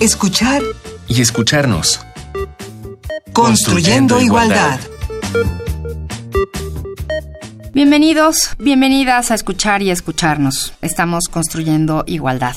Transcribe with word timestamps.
escuchar 0.00 0.62
y 1.08 1.20
escucharnos. 1.20 2.00
Construyendo, 3.32 4.20
igualdad. 4.20 4.78
Bienvenidos, 7.74 8.50
bienvenidas 8.58 9.30
a 9.30 9.34
escuchar 9.34 9.82
y 9.82 9.90
escucharnos. 9.90 10.72
Estamos 10.82 11.24
construyendo 11.28 12.04
igualdad. 12.06 12.54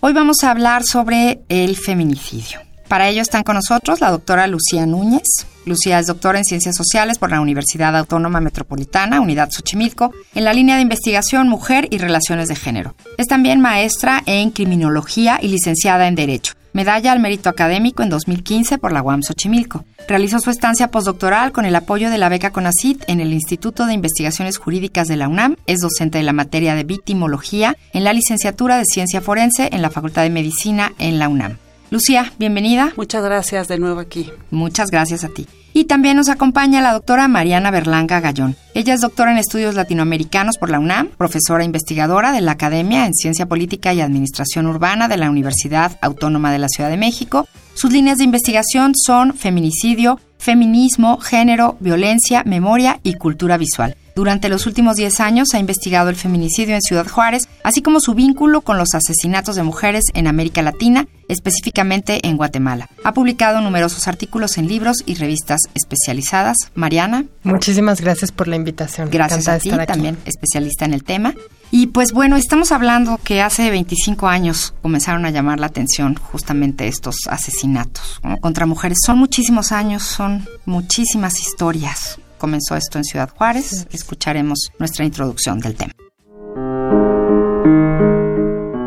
Hoy 0.00 0.12
vamos 0.12 0.42
a 0.42 0.50
hablar 0.50 0.82
sobre 0.84 1.42
el 1.48 1.76
feminicidio. 1.76 2.60
Para 2.88 3.08
ello 3.08 3.22
están 3.22 3.44
con 3.44 3.54
nosotros 3.54 4.00
la 4.00 4.10
doctora 4.10 4.48
Lucía 4.48 4.84
Núñez. 4.84 5.46
Lucía 5.64 6.00
es 6.00 6.08
doctora 6.08 6.38
en 6.38 6.44
Ciencias 6.44 6.74
Sociales 6.74 7.18
por 7.18 7.30
la 7.30 7.40
Universidad 7.40 7.96
Autónoma 7.96 8.40
Metropolitana, 8.40 9.20
Unidad 9.20 9.50
Xochimilco, 9.50 10.12
en 10.34 10.44
la 10.44 10.52
línea 10.52 10.74
de 10.74 10.82
investigación 10.82 11.48
Mujer 11.48 11.86
y 11.90 11.98
Relaciones 11.98 12.48
de 12.48 12.56
Género. 12.56 12.96
Es 13.16 13.28
también 13.28 13.60
maestra 13.60 14.24
en 14.26 14.50
Criminología 14.50 15.38
y 15.40 15.48
licenciada 15.48 16.08
en 16.08 16.16
Derecho. 16.16 16.54
Medalla 16.72 17.12
al 17.12 17.20
Mérito 17.20 17.48
Académico 17.48 18.02
en 18.02 18.10
2015 18.10 18.78
por 18.78 18.92
la 18.92 19.02
UAM 19.02 19.22
Xochimilco. 19.22 19.84
Realizó 20.08 20.40
su 20.40 20.50
estancia 20.50 20.90
postdoctoral 20.90 21.52
con 21.52 21.64
el 21.64 21.76
apoyo 21.76 22.10
de 22.10 22.18
la 22.18 22.28
beca 22.28 22.50
CONACIT 22.50 23.04
en 23.08 23.20
el 23.20 23.32
Instituto 23.32 23.86
de 23.86 23.94
Investigaciones 23.94 24.58
Jurídicas 24.58 25.08
de 25.08 25.16
la 25.16 25.28
UNAM. 25.28 25.56
Es 25.66 25.80
docente 25.80 26.18
de 26.18 26.24
la 26.24 26.32
materia 26.32 26.74
de 26.74 26.84
victimología 26.84 27.76
en 27.92 28.04
la 28.04 28.12
licenciatura 28.12 28.78
de 28.78 28.84
Ciencia 28.84 29.20
Forense 29.20 29.68
en 29.72 29.82
la 29.82 29.90
Facultad 29.90 30.22
de 30.22 30.30
Medicina 30.30 30.92
en 30.98 31.18
la 31.18 31.28
UNAM. 31.28 31.58
Lucía, 31.90 32.32
bienvenida. 32.38 32.92
Muchas 32.96 33.24
gracias 33.24 33.66
de 33.66 33.78
nuevo 33.78 33.98
aquí. 33.98 34.30
Muchas 34.50 34.90
gracias 34.90 35.24
a 35.24 35.28
ti. 35.28 35.46
Y 35.72 35.84
también 35.84 36.16
nos 36.16 36.28
acompaña 36.28 36.80
la 36.80 36.92
doctora 36.92 37.28
Mariana 37.28 37.70
Berlanga 37.70 38.20
Gallón. 38.20 38.56
Ella 38.74 38.94
es 38.94 39.00
doctora 39.00 39.32
en 39.32 39.38
estudios 39.38 39.74
latinoamericanos 39.74 40.58
por 40.58 40.70
la 40.70 40.78
UNAM, 40.78 41.08
profesora 41.16 41.64
investigadora 41.64 42.32
de 42.32 42.40
la 42.40 42.52
Academia 42.52 43.06
en 43.06 43.14
Ciencia 43.14 43.46
Política 43.46 43.94
y 43.94 44.00
Administración 44.00 44.66
Urbana 44.66 45.06
de 45.08 45.16
la 45.16 45.30
Universidad 45.30 45.96
Autónoma 46.00 46.50
de 46.52 46.58
la 46.58 46.68
Ciudad 46.68 46.90
de 46.90 46.96
México. 46.96 47.46
Sus 47.74 47.92
líneas 47.92 48.18
de 48.18 48.24
investigación 48.24 48.94
son 48.94 49.34
feminicidio, 49.34 50.18
feminismo, 50.38 51.18
género, 51.18 51.76
violencia, 51.80 52.42
memoria 52.44 52.98
y 53.02 53.14
cultura 53.14 53.56
visual. 53.56 53.96
Durante 54.20 54.50
los 54.50 54.66
últimos 54.66 54.96
10 54.96 55.18
años 55.20 55.54
ha 55.54 55.58
investigado 55.58 56.10
el 56.10 56.14
feminicidio 56.14 56.74
en 56.74 56.82
Ciudad 56.82 57.08
Juárez, 57.08 57.48
así 57.64 57.80
como 57.80 58.00
su 58.00 58.12
vínculo 58.12 58.60
con 58.60 58.76
los 58.76 58.94
asesinatos 58.94 59.56
de 59.56 59.62
mujeres 59.62 60.04
en 60.12 60.26
América 60.26 60.60
Latina, 60.60 61.08
específicamente 61.28 62.28
en 62.28 62.36
Guatemala. 62.36 62.90
Ha 63.02 63.14
publicado 63.14 63.62
numerosos 63.62 64.08
artículos 64.08 64.58
en 64.58 64.68
libros 64.68 64.98
y 65.06 65.14
revistas 65.14 65.60
especializadas. 65.72 66.58
Mariana. 66.74 67.24
Muchísimas 67.44 68.02
gracias 68.02 68.30
por 68.30 68.46
la 68.46 68.56
invitación. 68.56 69.08
Gracias 69.10 69.48
a 69.48 69.58
ti, 69.58 69.70
también 69.86 70.18
especialista 70.26 70.84
en 70.84 70.92
el 70.92 71.02
tema. 71.02 71.32
Y 71.70 71.86
pues 71.86 72.12
bueno, 72.12 72.36
estamos 72.36 72.72
hablando 72.72 73.18
que 73.24 73.40
hace 73.40 73.70
25 73.70 74.28
años 74.28 74.74
comenzaron 74.82 75.24
a 75.24 75.30
llamar 75.30 75.60
la 75.60 75.68
atención 75.68 76.16
justamente 76.16 76.88
estos 76.88 77.20
asesinatos 77.26 78.20
contra 78.42 78.66
mujeres. 78.66 78.98
Son 79.02 79.16
muchísimos 79.16 79.72
años, 79.72 80.02
son 80.02 80.46
muchísimas 80.66 81.40
historias 81.40 82.18
comenzó 82.40 82.74
esto 82.74 82.98
en 82.98 83.04
Ciudad 83.04 83.30
Juárez. 83.30 83.86
Escucharemos 83.92 84.72
nuestra 84.78 85.04
introducción 85.04 85.60
del 85.60 85.76
tema. 85.76 85.92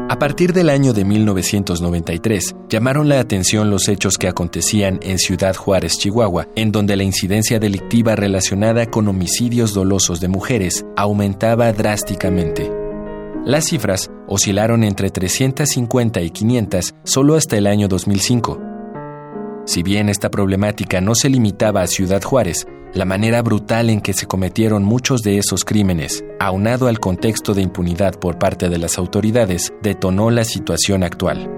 A 0.10 0.20
partir 0.20 0.54
del 0.54 0.70
año 0.70 0.94
de 0.94 1.06
1993, 1.06 2.56
llamaron 2.70 3.10
la 3.10 3.20
atención 3.20 3.70
los 3.70 3.90
hechos 3.90 4.18
que 4.18 4.28
acontecían 4.28 5.00
en 5.02 5.18
Ciudad 5.18 5.56
Juárez, 5.56 5.98
Chihuahua, 5.98 6.48
en 6.56 6.72
donde 6.72 6.96
la 6.96 7.04
incidencia 7.04 7.60
delictiva 7.60 8.16
relacionada 8.16 8.86
con 8.86 9.08
homicidios 9.08 9.74
dolosos 9.74 10.20
de 10.20 10.28
mujeres 10.28 10.86
aumentaba 10.96 11.74
drásticamente. 11.74 12.72
Las 13.46 13.66
cifras 13.66 14.12
oscilaron 14.28 14.84
entre 14.84 15.10
350 15.10 16.22
y 16.22 16.30
500 16.30 16.94
solo 17.04 17.36
hasta 17.36 17.58
el 17.58 17.68
año 17.68 17.88
2005. 17.88 18.62
Si 19.66 19.84
bien 19.84 20.10
esta 20.10 20.30
problemática 20.30 21.02
no 21.02 21.16
se 21.16 21.30
limitaba 21.30 21.82
a 21.82 21.88
Ciudad 21.88 22.22
Juárez, 22.22 22.68
la 22.94 23.06
manera 23.06 23.42
brutal 23.42 23.90
en 23.90 24.02
que 24.02 24.14
se 24.14 24.28
cometieron 24.28 24.84
muchos 24.84 25.24
de 25.24 25.38
esos 25.38 25.66
crímenes, 25.66 26.24
aunado 26.40 26.88
al 26.88 27.00
contexto 27.00 27.54
de 27.54 27.64
impunidad 27.64 28.20
por 28.20 28.38
parte 28.38 28.70
de 28.70 28.78
las 28.78 28.98
autoridades, 28.98 29.74
detonó 29.82 30.30
la 30.30 30.46
situación 30.46 31.04
actual. 31.04 31.50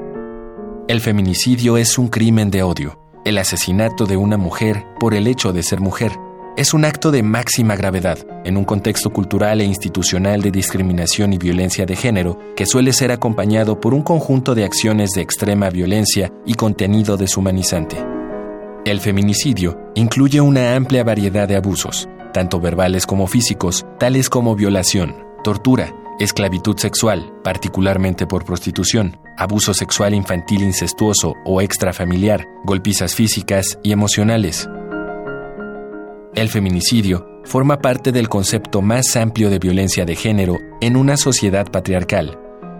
El 0.88 1.01
feminicidio 1.01 1.78
es 1.78 1.97
un 1.97 2.07
crimen 2.07 2.51
de 2.51 2.63
odio. 2.63 3.00
El 3.25 3.38
asesinato 3.38 4.06
de 4.06 4.16
una 4.18 4.38
mujer 4.38 4.85
por 5.00 5.13
el 5.13 5.28
hecho 5.28 5.51
de 5.51 5.63
ser 5.63 5.81
mujer 5.81 6.12
es 6.56 6.74
un 6.74 6.85
acto 6.85 7.12
de 7.12 7.22
máxima 7.22 7.75
gravedad 7.75 8.19
en 8.45 8.56
un 8.56 8.63
contexto 8.63 9.09
cultural 9.09 9.59
e 9.59 9.66
institucional 9.66 10.41
de 10.41 10.51
discriminación 10.51 11.34
y 11.34 11.38
violencia 11.38 11.85
de 11.85 11.97
género 11.97 12.40
que 12.56 12.66
suele 12.66 12.94
ser 12.94 13.12
acompañado 13.12 13.81
por 13.81 13.94
un 13.94 14.03
conjunto 14.03 14.56
de 14.56 14.63
acciones 14.63 15.09
de 15.12 15.22
extrema 15.22 15.69
violencia 15.69 16.31
y 16.45 16.53
contenido 16.53 17.18
deshumanizante. 17.18 18.15
El 18.85 19.00
feminicidio 19.00 19.79
incluye 19.96 20.40
una 20.41 20.75
amplia 20.75 21.03
variedad 21.03 21.47
de 21.47 21.56
abusos, 21.56 22.07
tanto 22.35 22.59
verbales 22.59 23.07
como 23.07 23.25
físicos, 23.25 23.84
tales 23.97 24.29
como 24.29 24.56
violación, 24.56 25.16
tortura, 25.44 25.91
esclavitud 26.19 26.78
sexual, 26.78 27.34
particularmente 27.44 28.28
por 28.28 28.45
prostitución, 28.45 29.18
abuso 29.38 29.74
sexual 29.74 30.13
infantil 30.13 30.62
incestuoso 30.62 31.34
o 31.45 31.62
extrafamiliar, 31.62 32.45
golpizas 32.63 33.16
físicas 33.16 33.79
y 33.81 33.91
emocionales. 33.91 34.69
El 36.35 36.50
feminicidio 36.50 37.41
forma 37.44 37.79
parte 37.79 38.12
del 38.12 38.29
concepto 38.29 38.84
más 38.84 39.16
amplio 39.16 39.50
de 39.50 39.57
violencia 39.57 40.06
de 40.06 40.16
género 40.16 40.59
en 40.79 40.95
una 40.95 41.18
sociedad 41.18 41.72
patriarcal. 41.72 42.38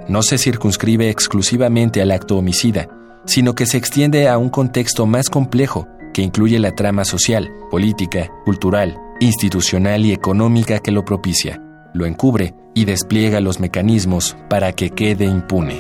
No 0.08 0.22
se 0.22 0.38
circunscribe 0.38 1.10
exclusivamente 1.10 2.00
al 2.00 2.12
acto 2.12 2.38
homicida, 2.38 2.90
sino 3.26 3.56
que 3.56 3.66
se 3.66 3.78
extiende 3.78 4.30
a 4.30 4.38
un 4.38 4.50
contexto 4.50 5.08
más 5.08 5.30
complejo 5.30 5.88
que 6.16 6.22
incluye 6.22 6.60
la 6.60 6.72
trama 6.72 7.04
social, 7.04 7.54
política, 7.70 8.32
cultural, 8.46 8.98
institucional 9.20 10.06
y 10.06 10.14
económica 10.14 10.80
que 10.80 10.94
lo 10.94 11.04
propicia, 11.04 11.62
lo 11.94 12.06
encubre 12.06 12.56
y 12.74 12.86
despliega 12.86 13.42
los 13.42 13.60
mecanismos 13.60 14.38
para 14.50 14.72
que 14.72 14.92
quede 14.92 15.26
impune. 15.26 15.76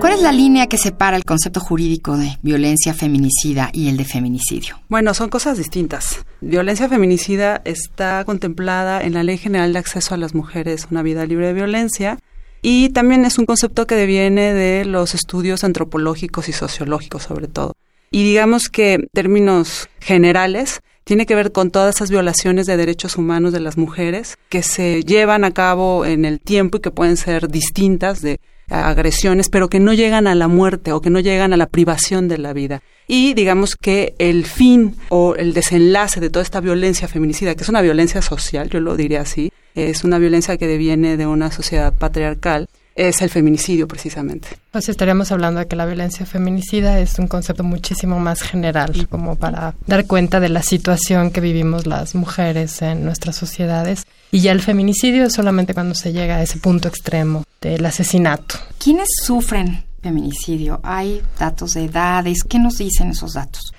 ¿Cuál 0.00 0.14
es 0.14 0.22
la 0.22 0.32
línea 0.32 0.66
que 0.66 0.78
separa 0.78 1.14
el 1.14 1.26
concepto 1.26 1.60
jurídico 1.60 2.16
de 2.16 2.38
violencia 2.40 2.94
feminicida 2.94 3.68
y 3.74 3.90
el 3.90 3.98
de 3.98 4.06
feminicidio? 4.06 4.80
Bueno, 4.88 5.12
son 5.12 5.28
cosas 5.28 5.58
distintas. 5.58 6.24
Violencia 6.40 6.88
feminicida 6.88 7.60
está 7.66 8.24
contemplada 8.24 9.02
en 9.02 9.12
la 9.12 9.24
Ley 9.24 9.36
General 9.36 9.74
de 9.74 9.78
Acceso 9.78 10.14
a 10.14 10.16
las 10.16 10.34
Mujeres 10.34 10.84
a 10.84 10.88
una 10.90 11.02
vida 11.02 11.26
libre 11.26 11.48
de 11.48 11.52
violencia 11.52 12.18
y 12.62 12.90
también 12.90 13.24
es 13.24 13.38
un 13.38 13.46
concepto 13.46 13.86
que 13.86 13.96
deviene 13.96 14.54
de 14.54 14.84
los 14.84 15.14
estudios 15.14 15.64
antropológicos 15.64 16.48
y 16.48 16.52
sociológicos 16.52 17.24
sobre 17.24 17.48
todo. 17.48 17.74
Y 18.12 18.22
digamos 18.22 18.68
que 18.68 18.94
en 18.94 19.08
términos 19.12 19.88
generales 20.00 20.80
tiene 21.04 21.26
que 21.26 21.34
ver 21.34 21.50
con 21.50 21.70
todas 21.70 21.96
esas 21.96 22.10
violaciones 22.10 22.66
de 22.66 22.76
derechos 22.76 23.16
humanos 23.16 23.52
de 23.52 23.60
las 23.60 23.76
mujeres 23.76 24.38
que 24.48 24.62
se 24.62 25.02
llevan 25.02 25.44
a 25.44 25.50
cabo 25.50 26.06
en 26.06 26.24
el 26.24 26.38
tiempo 26.40 26.78
y 26.78 26.80
que 26.80 26.92
pueden 26.92 27.16
ser 27.16 27.48
distintas 27.48 28.22
de 28.22 28.38
agresiones, 28.68 29.48
pero 29.48 29.68
que 29.68 29.80
no 29.80 29.92
llegan 29.92 30.26
a 30.26 30.34
la 30.34 30.46
muerte 30.46 30.92
o 30.92 31.00
que 31.00 31.10
no 31.10 31.20
llegan 31.20 31.52
a 31.52 31.56
la 31.56 31.66
privación 31.66 32.28
de 32.28 32.38
la 32.38 32.52
vida. 32.52 32.82
Y 33.08 33.34
digamos 33.34 33.76
que 33.76 34.14
el 34.18 34.46
fin 34.46 34.94
o 35.08 35.34
el 35.34 35.52
desenlace 35.52 36.20
de 36.20 36.30
toda 36.30 36.44
esta 36.44 36.60
violencia 36.60 37.08
feminicida, 37.08 37.54
que 37.54 37.64
es 37.64 37.68
una 37.68 37.82
violencia 37.82 38.22
social, 38.22 38.70
yo 38.70 38.80
lo 38.80 38.96
diría 38.96 39.22
así, 39.22 39.52
es 39.74 40.04
una 40.04 40.18
violencia 40.18 40.56
que 40.56 40.66
deviene 40.66 41.16
de 41.16 41.26
una 41.26 41.50
sociedad 41.50 41.92
patriarcal, 41.92 42.68
es 42.94 43.22
el 43.22 43.30
feminicidio 43.30 43.88
precisamente. 43.88 44.48
Pues 44.70 44.88
estaríamos 44.88 45.32
hablando 45.32 45.60
de 45.60 45.66
que 45.66 45.76
la 45.76 45.86
violencia 45.86 46.26
feminicida 46.26 46.98
es 47.00 47.18
un 47.18 47.26
concepto 47.26 47.64
muchísimo 47.64 48.20
más 48.20 48.42
general, 48.42 49.08
como 49.08 49.36
para 49.36 49.74
dar 49.86 50.06
cuenta 50.06 50.40
de 50.40 50.48
la 50.48 50.62
situación 50.62 51.30
que 51.30 51.40
vivimos 51.40 51.86
las 51.86 52.14
mujeres 52.14 52.82
en 52.82 53.04
nuestras 53.04 53.36
sociedades. 53.36 54.04
Y 54.30 54.40
ya 54.40 54.52
el 54.52 54.60
feminicidio 54.60 55.24
es 55.24 55.32
solamente 55.32 55.74
cuando 55.74 55.94
se 55.94 56.12
llega 56.12 56.36
a 56.36 56.42
ese 56.42 56.58
punto 56.58 56.88
extremo 56.88 57.44
del 57.60 57.84
asesinato. 57.84 58.56
¿Quiénes 58.78 59.08
sufren 59.22 59.84
feminicidio? 60.02 60.80
¿Hay 60.82 61.22
datos 61.38 61.74
de 61.74 61.84
edades? 61.84 62.42
¿Qué 62.44 62.58
nos 62.58 62.78
dicen 62.78 63.10
esos 63.10 63.34
datos? 63.34 63.72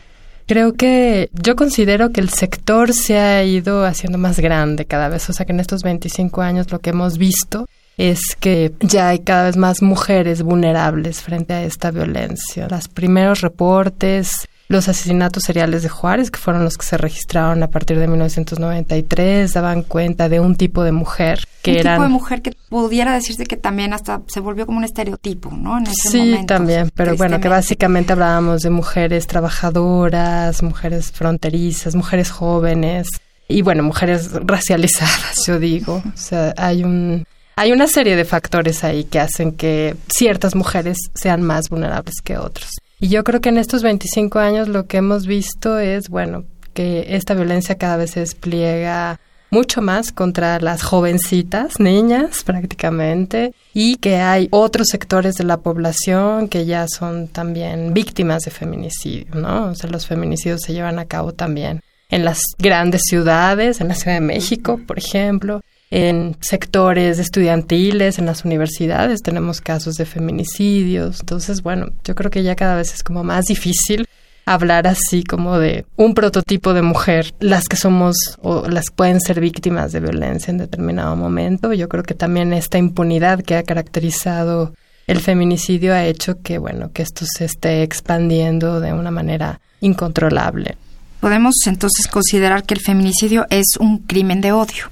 Creo 0.46 0.74
que 0.74 1.30
yo 1.34 1.56
considero 1.56 2.12
que 2.12 2.22
el 2.22 2.30
sector 2.30 2.94
se 2.94 3.18
ha 3.18 3.44
ido 3.44 3.86
haciendo 3.86 4.18
más 4.18 4.40
grande 4.40 4.86
cada 4.86 5.08
vez, 5.08 5.30
o 5.30 5.34
sea 5.34 5.46
que 5.46 5.54
en 5.54 5.60
estos 5.60 5.84
25 5.84 6.42
años 6.42 6.72
lo 6.72 6.80
que 6.80 6.90
hemos 6.90 7.18
visto 7.18 7.68
es 7.98 8.36
que 8.40 8.74
ya 8.80 9.10
hay 9.10 9.20
cada 9.20 9.44
vez 9.44 9.58
más 9.58 9.82
mujeres 9.82 10.42
vulnerables 10.42 11.22
frente 11.22 11.54
a 11.54 11.64
esta 11.64 11.92
violencia. 11.92 12.68
Los 12.70 12.88
primeros 12.88 13.42
reportes 13.42 14.48
los 14.68 14.88
asesinatos 14.88 15.44
seriales 15.44 15.84
de 15.84 15.90
Juárez, 15.90 16.32
que 16.32 16.40
fueron 16.40 16.64
los 16.64 16.78
que 16.78 16.86
se 16.86 16.98
registraron 16.98 17.62
a 17.64 17.68
partir 17.70 18.00
de 18.00 18.08
1993, 18.08 19.54
daban 19.54 19.84
cuenta 19.84 20.30
de 20.30 20.40
un 20.40 20.56
tipo 20.56 20.84
de 20.84 20.92
mujer 20.92 21.46
que 21.62 21.72
un 21.72 21.78
eran... 21.78 21.96
tipo 21.96 22.04
de 22.04 22.10
mujer 22.10 22.42
que 22.42 22.54
pudiera 22.70 23.14
decirse 23.14 23.46
que 23.46 23.58
también 23.58 23.94
hasta 23.94 24.22
se 24.28 24.40
volvió 24.40 24.66
como 24.66 24.80
un 24.80 24.84
estereotipo, 24.84 25.52
¿no? 25.52 25.78
En 25.78 25.88
ese 25.88 26.10
sí, 26.10 26.18
momento, 26.18 26.54
también, 26.54 26.92
pero 26.96 27.16
bueno, 27.16 27.40
que 27.40 27.50
básicamente 27.50 28.14
hablábamos 28.14 28.62
de 28.62 28.70
mujeres 28.70 29.28
trabajadoras, 29.28 30.64
mujeres 30.64 31.12
fronterizas, 31.12 31.96
mujeres 31.96 32.32
jóvenes 32.32 33.08
y 33.48 33.62
bueno, 33.62 33.84
mujeres 33.84 34.32
racializadas, 34.34 35.46
yo 35.46 35.60
digo. 35.60 36.02
O 36.06 36.18
sea, 36.18 36.54
hay 36.58 36.84
un 36.84 37.26
hay 37.56 37.72
una 37.72 37.88
serie 37.88 38.16
de 38.16 38.26
factores 38.26 38.84
ahí 38.84 39.04
que 39.04 39.20
hacen 39.20 39.52
que 39.52 39.96
ciertas 40.08 40.56
mujeres 40.56 40.98
sean 41.14 41.44
más 41.44 41.70
vulnerables 41.70 42.16
que 42.24 42.38
otros. 42.38 42.72
Y 43.04 43.10
yo 43.10 43.26
creo 43.26 43.42
que 43.42 43.50
en 43.50 43.58
estos 43.58 43.84
25 43.84 44.40
años 44.40 44.70
lo 44.70 44.88
que 44.88 44.96
hemos 44.96 45.28
visto 45.28 45.78
es, 45.78 46.08
bueno, 46.08 46.46
que 46.74 47.18
esta 47.18 47.34
violencia 47.34 47.78
cada 47.78 47.98
vez 47.98 48.12
se 48.12 48.22
despliega 48.22 49.20
mucho 49.50 49.82
más 49.82 50.14
contra 50.14 50.58
las 50.62 50.84
jovencitas, 50.84 51.82
niñas 51.82 52.46
prácticamente, 52.46 53.54
y 53.74 53.98
que 53.98 54.20
hay 54.22 54.48
otros 54.52 54.88
sectores 54.90 55.36
de 55.36 55.44
la 55.44 55.58
población 55.58 56.48
que 56.48 56.66
ya 56.66 56.88
son 56.88 57.28
también 57.28 57.94
víctimas 57.94 58.44
de 58.44 58.52
feminicidio, 58.52 59.36
¿no? 59.36 59.66
O 59.66 59.76
sea, 59.76 59.90
los 59.90 60.08
feminicidios 60.08 60.62
se 60.62 60.72
llevan 60.72 60.98
a 60.98 61.04
cabo 61.04 61.34
también 61.34 61.82
en 62.08 62.24
las 62.24 62.40
grandes 62.58 63.02
ciudades, 63.04 63.82
en 63.82 63.90
la 63.90 63.96
Ciudad 63.96 64.16
de 64.16 64.26
México, 64.26 64.80
por 64.88 64.98
ejemplo, 64.98 65.60
en 65.96 66.36
sectores 66.42 67.20
estudiantiles, 67.20 68.18
en 68.18 68.26
las 68.26 68.46
universidades 68.46 69.22
tenemos 69.22 69.62
casos 69.62 69.94
de 69.94 70.06
feminicidios. 70.06 71.20
Entonces, 71.20 71.62
bueno, 71.62 71.90
yo 72.04 72.16
creo 72.16 72.32
que 72.32 72.42
ya 72.42 72.56
cada 72.56 72.76
vez 72.76 72.96
es 72.96 73.04
como 73.04 73.24
más 73.24 73.46
difícil 73.46 74.08
hablar 74.48 74.88
así 74.88 75.24
como 75.24 75.60
de 75.60 75.86
un 75.96 76.16
prototipo 76.16 76.74
de 76.74 76.82
mujer, 76.82 77.36
las 77.40 77.66
que 77.66 77.76
somos 77.76 78.16
o 78.42 78.68
las 78.68 78.90
pueden 78.90 79.22
ser 79.22 79.40
víctimas 79.40 79.92
de 79.92 80.00
violencia 80.00 80.50
en 80.50 80.58
determinado 80.58 81.16
momento. 81.16 81.74
Yo 81.74 81.88
creo 81.88 82.04
que 82.04 82.16
también 82.16 82.54
esta 82.54 82.80
impunidad 82.80 83.44
que 83.44 83.56
ha 83.56 83.62
caracterizado 83.62 84.74
el 85.06 85.20
feminicidio 85.20 85.94
ha 85.94 86.06
hecho 86.06 86.42
que, 86.42 86.58
bueno, 86.58 86.92
que 86.92 87.04
esto 87.04 87.24
se 87.32 87.46
esté 87.46 87.84
expandiendo 87.84 88.80
de 88.80 88.94
una 88.94 89.12
manera 89.12 89.62
incontrolable. 89.80 90.76
Podemos 91.20 91.54
entonces 91.68 92.08
considerar 92.08 92.64
que 92.64 92.74
el 92.74 92.82
feminicidio 92.82 93.46
es 93.52 93.78
un 93.80 94.00
crimen 94.00 94.42
de 94.42 94.54
odio. 94.54 94.86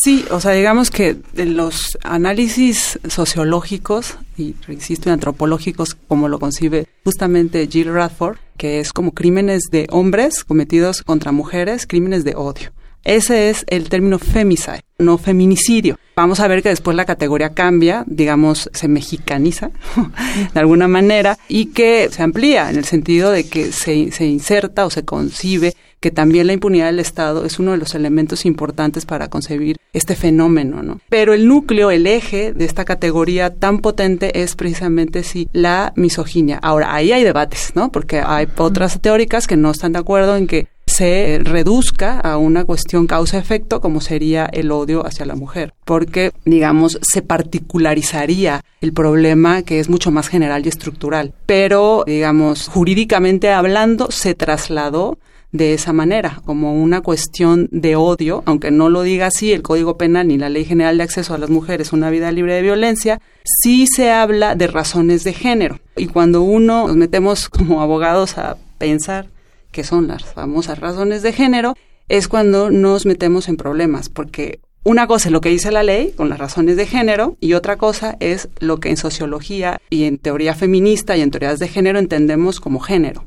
Sí, 0.00 0.24
o 0.30 0.40
sea, 0.40 0.52
digamos 0.52 0.92
que 0.92 1.16
los 1.34 1.98
análisis 2.04 3.00
sociológicos 3.08 4.16
y, 4.36 4.54
insisto, 4.68 5.10
antropológicos, 5.10 5.96
como 5.96 6.28
lo 6.28 6.38
concibe 6.38 6.86
justamente 7.04 7.66
Jill 7.66 7.92
Radford, 7.92 8.36
que 8.56 8.78
es 8.78 8.92
como 8.92 9.12
crímenes 9.12 9.64
de 9.72 9.88
hombres 9.90 10.44
cometidos 10.44 11.02
contra 11.02 11.32
mujeres, 11.32 11.84
crímenes 11.88 12.22
de 12.22 12.36
odio. 12.36 12.70
Ese 13.02 13.50
es 13.50 13.64
el 13.68 13.88
término 13.88 14.20
femicide, 14.20 14.82
no 14.98 15.18
feminicidio. 15.18 15.98
Vamos 16.14 16.38
a 16.38 16.46
ver 16.46 16.62
que 16.62 16.68
después 16.68 16.96
la 16.96 17.04
categoría 17.04 17.54
cambia, 17.54 18.04
digamos, 18.06 18.70
se 18.72 18.86
mexicaniza 18.86 19.70
de 20.54 20.60
alguna 20.60 20.86
manera 20.86 21.38
y 21.48 21.66
que 21.66 22.08
se 22.10 22.22
amplía 22.22 22.70
en 22.70 22.76
el 22.76 22.84
sentido 22.84 23.32
de 23.32 23.48
que 23.48 23.72
se, 23.72 24.12
se 24.12 24.26
inserta 24.26 24.86
o 24.86 24.90
se 24.90 25.04
concibe 25.04 25.74
que 26.00 26.10
también 26.10 26.46
la 26.46 26.52
impunidad 26.52 26.86
del 26.86 27.00
Estado 27.00 27.44
es 27.44 27.58
uno 27.58 27.72
de 27.72 27.78
los 27.78 27.94
elementos 27.94 28.46
importantes 28.46 29.04
para 29.06 29.28
concebir 29.28 29.78
este 29.92 30.14
fenómeno, 30.14 30.82
¿no? 30.82 31.00
Pero 31.08 31.32
el 31.34 31.48
núcleo, 31.48 31.90
el 31.90 32.06
eje 32.06 32.52
de 32.52 32.64
esta 32.64 32.84
categoría 32.84 33.54
tan 33.54 33.78
potente 33.78 34.42
es 34.42 34.54
precisamente 34.54 35.22
sí 35.22 35.48
la 35.52 35.92
misoginia. 35.96 36.58
Ahora, 36.62 36.94
ahí 36.94 37.12
hay 37.12 37.24
debates, 37.24 37.72
¿no? 37.74 37.90
Porque 37.90 38.20
hay 38.24 38.46
otras 38.56 39.00
teóricas 39.00 39.46
que 39.46 39.56
no 39.56 39.70
están 39.70 39.92
de 39.92 39.98
acuerdo 39.98 40.36
en 40.36 40.46
que 40.46 40.68
se 40.88 41.40
reduzca 41.42 42.18
a 42.18 42.38
una 42.38 42.64
cuestión 42.64 43.06
causa-efecto 43.06 43.80
como 43.80 44.00
sería 44.00 44.46
el 44.46 44.72
odio 44.72 45.06
hacia 45.06 45.26
la 45.26 45.36
mujer, 45.36 45.74
porque, 45.84 46.32
digamos, 46.44 46.98
se 47.02 47.20
particularizaría 47.22 48.64
el 48.80 48.92
problema 48.92 49.62
que 49.62 49.80
es 49.80 49.88
mucho 49.90 50.10
más 50.10 50.28
general 50.28 50.64
y 50.64 50.70
estructural, 50.70 51.34
pero, 51.44 52.04
digamos, 52.06 52.68
jurídicamente 52.68 53.50
hablando, 53.50 54.10
se 54.10 54.34
trasladó 54.34 55.18
de 55.52 55.72
esa 55.72 55.92
manera, 55.92 56.40
como 56.44 56.74
una 56.74 57.00
cuestión 57.00 57.68
de 57.70 57.96
odio, 57.96 58.42
aunque 58.46 58.70
no 58.70 58.90
lo 58.90 59.02
diga 59.02 59.26
así 59.26 59.52
el 59.52 59.62
Código 59.62 59.96
Penal 59.96 60.28
ni 60.28 60.36
la 60.36 60.50
Ley 60.50 60.64
General 60.64 60.96
de 60.98 61.04
Acceso 61.04 61.34
a 61.34 61.38
las 61.38 61.50
Mujeres 61.50 61.92
una 61.92 62.10
vida 62.10 62.30
libre 62.32 62.54
de 62.54 62.62
violencia, 62.62 63.20
sí 63.44 63.86
se 63.86 64.10
habla 64.10 64.54
de 64.54 64.66
razones 64.66 65.24
de 65.24 65.32
género. 65.32 65.80
Y 65.96 66.06
cuando 66.06 66.42
uno 66.42 66.86
nos 66.86 66.96
metemos 66.96 67.48
como 67.48 67.80
abogados 67.80 68.36
a 68.38 68.56
pensar 68.78 69.28
qué 69.72 69.84
son 69.84 70.06
las 70.06 70.24
famosas 70.24 70.78
razones 70.78 71.22
de 71.22 71.32
género, 71.32 71.74
es 72.08 72.28
cuando 72.28 72.70
nos 72.70 73.06
metemos 73.06 73.48
en 73.48 73.56
problemas, 73.56 74.08
porque 74.08 74.60
una 74.84 75.06
cosa 75.06 75.28
es 75.28 75.32
lo 75.32 75.40
que 75.40 75.50
dice 75.50 75.70
la 75.70 75.82
ley 75.82 76.12
con 76.16 76.28
las 76.30 76.38
razones 76.38 76.76
de 76.76 76.86
género 76.86 77.36
y 77.40 77.52
otra 77.52 77.76
cosa 77.76 78.16
es 78.20 78.48
lo 78.58 78.80
que 78.80 78.88
en 78.88 78.96
sociología 78.96 79.80
y 79.90 80.04
en 80.04 80.18
teoría 80.18 80.54
feminista 80.54 81.16
y 81.16 81.20
en 81.20 81.30
teorías 81.30 81.58
de 81.58 81.68
género 81.68 81.98
entendemos 81.98 82.60
como 82.60 82.80
género. 82.80 83.26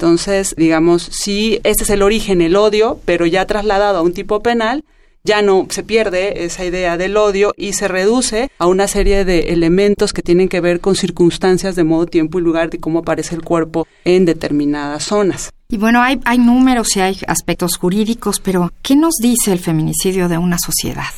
Entonces, 0.00 0.54
digamos, 0.56 1.02
sí, 1.12 1.60
ese 1.62 1.84
es 1.84 1.90
el 1.90 2.00
origen, 2.00 2.40
el 2.40 2.56
odio, 2.56 2.98
pero 3.04 3.26
ya 3.26 3.44
trasladado 3.44 3.98
a 3.98 4.00
un 4.00 4.14
tipo 4.14 4.40
penal, 4.42 4.82
ya 5.24 5.42
no 5.42 5.66
se 5.68 5.82
pierde 5.82 6.46
esa 6.46 6.64
idea 6.64 6.96
del 6.96 7.18
odio 7.18 7.52
y 7.54 7.74
se 7.74 7.86
reduce 7.86 8.50
a 8.58 8.66
una 8.66 8.88
serie 8.88 9.26
de 9.26 9.52
elementos 9.52 10.14
que 10.14 10.22
tienen 10.22 10.48
que 10.48 10.62
ver 10.62 10.80
con 10.80 10.96
circunstancias 10.96 11.76
de 11.76 11.84
modo, 11.84 12.06
tiempo 12.06 12.38
y 12.38 12.42
lugar 12.42 12.70
de 12.70 12.80
cómo 12.80 13.00
aparece 13.00 13.34
el 13.34 13.42
cuerpo 13.42 13.86
en 14.06 14.24
determinadas 14.24 15.04
zonas. 15.04 15.50
Y 15.68 15.76
bueno, 15.76 16.00
hay, 16.00 16.18
hay 16.24 16.38
números 16.38 16.96
y 16.96 17.00
hay 17.00 17.18
aspectos 17.26 17.76
jurídicos, 17.76 18.40
pero 18.40 18.72
¿qué 18.80 18.96
nos 18.96 19.16
dice 19.20 19.52
el 19.52 19.58
feminicidio 19.58 20.30
de 20.30 20.38
una 20.38 20.56
sociedad? 20.58 21.12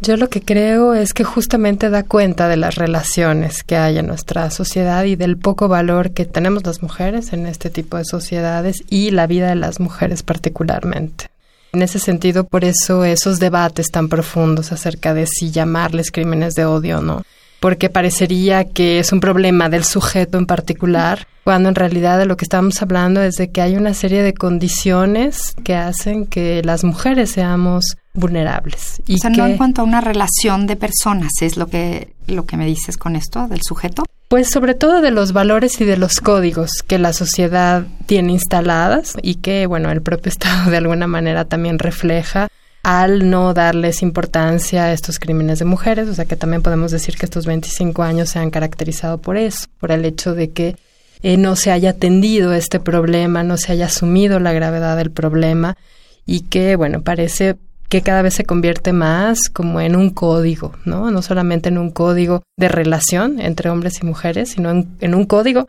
Yo 0.00 0.16
lo 0.16 0.28
que 0.28 0.42
creo 0.42 0.94
es 0.94 1.14
que 1.14 1.24
justamente 1.24 1.88
da 1.88 2.02
cuenta 2.02 2.48
de 2.48 2.56
las 2.56 2.74
relaciones 2.74 3.62
que 3.62 3.76
hay 3.76 3.98
en 3.98 4.06
nuestra 4.06 4.50
sociedad 4.50 5.04
y 5.04 5.16
del 5.16 5.38
poco 5.38 5.68
valor 5.68 6.10
que 6.10 6.26
tenemos 6.26 6.66
las 6.66 6.82
mujeres 6.82 7.32
en 7.32 7.46
este 7.46 7.70
tipo 7.70 7.96
de 7.96 8.04
sociedades 8.04 8.82
y 8.90 9.12
la 9.12 9.26
vida 9.26 9.48
de 9.48 9.54
las 9.54 9.80
mujeres 9.80 10.22
particularmente. 10.22 11.28
En 11.72 11.82
ese 11.82 11.98
sentido, 11.98 12.44
por 12.44 12.64
eso 12.64 13.04
esos 13.04 13.40
debates 13.40 13.90
tan 13.90 14.08
profundos 14.08 14.72
acerca 14.72 15.14
de 15.14 15.26
si 15.26 15.50
llamarles 15.50 16.10
crímenes 16.12 16.54
de 16.54 16.66
odio 16.66 16.98
o 16.98 17.02
no, 17.02 17.22
porque 17.58 17.88
parecería 17.88 18.64
que 18.64 18.98
es 18.98 19.10
un 19.10 19.20
problema 19.20 19.68
del 19.68 19.84
sujeto 19.84 20.38
en 20.38 20.46
particular, 20.46 21.26
cuando 21.44 21.68
en 21.68 21.74
realidad 21.74 22.18
de 22.18 22.26
lo 22.26 22.36
que 22.36 22.44
estamos 22.44 22.80
hablando 22.82 23.22
es 23.22 23.36
de 23.36 23.50
que 23.50 23.60
hay 23.62 23.76
una 23.76 23.94
serie 23.94 24.22
de 24.22 24.34
condiciones 24.34 25.54
que 25.64 25.74
hacen 25.74 26.26
que 26.26 26.62
las 26.62 26.84
mujeres 26.84 27.30
seamos 27.30 27.96
vulnerables. 28.14 29.02
Y 29.06 29.16
o 29.16 29.18
sea, 29.18 29.30
no 29.30 29.46
en 29.46 29.56
cuanto 29.56 29.82
a 29.82 29.84
una 29.84 30.00
relación 30.00 30.66
de 30.66 30.76
personas, 30.76 31.32
es 31.40 31.56
lo 31.56 31.66
que, 31.66 32.14
lo 32.26 32.46
que 32.46 32.56
me 32.56 32.64
dices 32.64 32.96
con 32.96 33.16
esto 33.16 33.48
del 33.48 33.60
sujeto. 33.62 34.04
Pues 34.28 34.48
sobre 34.48 34.74
todo 34.74 35.00
de 35.00 35.10
los 35.10 35.32
valores 35.32 35.80
y 35.80 35.84
de 35.84 35.96
los 35.96 36.14
códigos 36.20 36.70
que 36.86 36.98
la 36.98 37.12
sociedad 37.12 37.86
tiene 38.06 38.32
instaladas 38.32 39.14
y 39.20 39.36
que, 39.36 39.66
bueno, 39.66 39.90
el 39.90 40.00
propio 40.00 40.30
Estado 40.34 40.70
de 40.70 40.76
alguna 40.76 41.06
manera 41.06 41.44
también 41.44 41.78
refleja 41.78 42.48
al 42.82 43.30
no 43.30 43.54
darles 43.54 44.02
importancia 44.02 44.84
a 44.84 44.92
estos 44.92 45.18
crímenes 45.18 45.58
de 45.58 45.64
mujeres, 45.64 46.06
o 46.06 46.14
sea 46.14 46.26
que 46.26 46.36
también 46.36 46.62
podemos 46.62 46.90
decir 46.90 47.16
que 47.16 47.24
estos 47.24 47.46
25 47.46 48.02
años 48.02 48.28
se 48.28 48.38
han 48.38 48.50
caracterizado 48.50 49.18
por 49.18 49.38
eso, 49.38 49.68
por 49.80 49.90
el 49.90 50.04
hecho 50.04 50.34
de 50.34 50.50
que 50.50 50.76
eh, 51.22 51.38
no 51.38 51.56
se 51.56 51.72
haya 51.72 51.90
atendido 51.90 52.52
este 52.52 52.80
problema, 52.80 53.42
no 53.42 53.56
se 53.56 53.72
haya 53.72 53.86
asumido 53.86 54.38
la 54.38 54.52
gravedad 54.52 54.98
del 54.98 55.10
problema 55.10 55.78
y 56.26 56.42
que, 56.42 56.76
bueno, 56.76 57.00
parece 57.02 57.56
que 57.94 58.02
cada 58.02 58.22
vez 58.22 58.34
se 58.34 58.42
convierte 58.42 58.92
más 58.92 59.48
como 59.48 59.80
en 59.80 59.94
un 59.94 60.10
código, 60.10 60.72
¿no? 60.84 61.12
No 61.12 61.22
solamente 61.22 61.68
en 61.68 61.78
un 61.78 61.92
código 61.92 62.42
de 62.56 62.66
relación 62.66 63.40
entre 63.40 63.70
hombres 63.70 64.00
y 64.02 64.04
mujeres, 64.04 64.50
sino 64.50 64.70
en, 64.72 65.14
un 65.14 65.24
código 65.26 65.68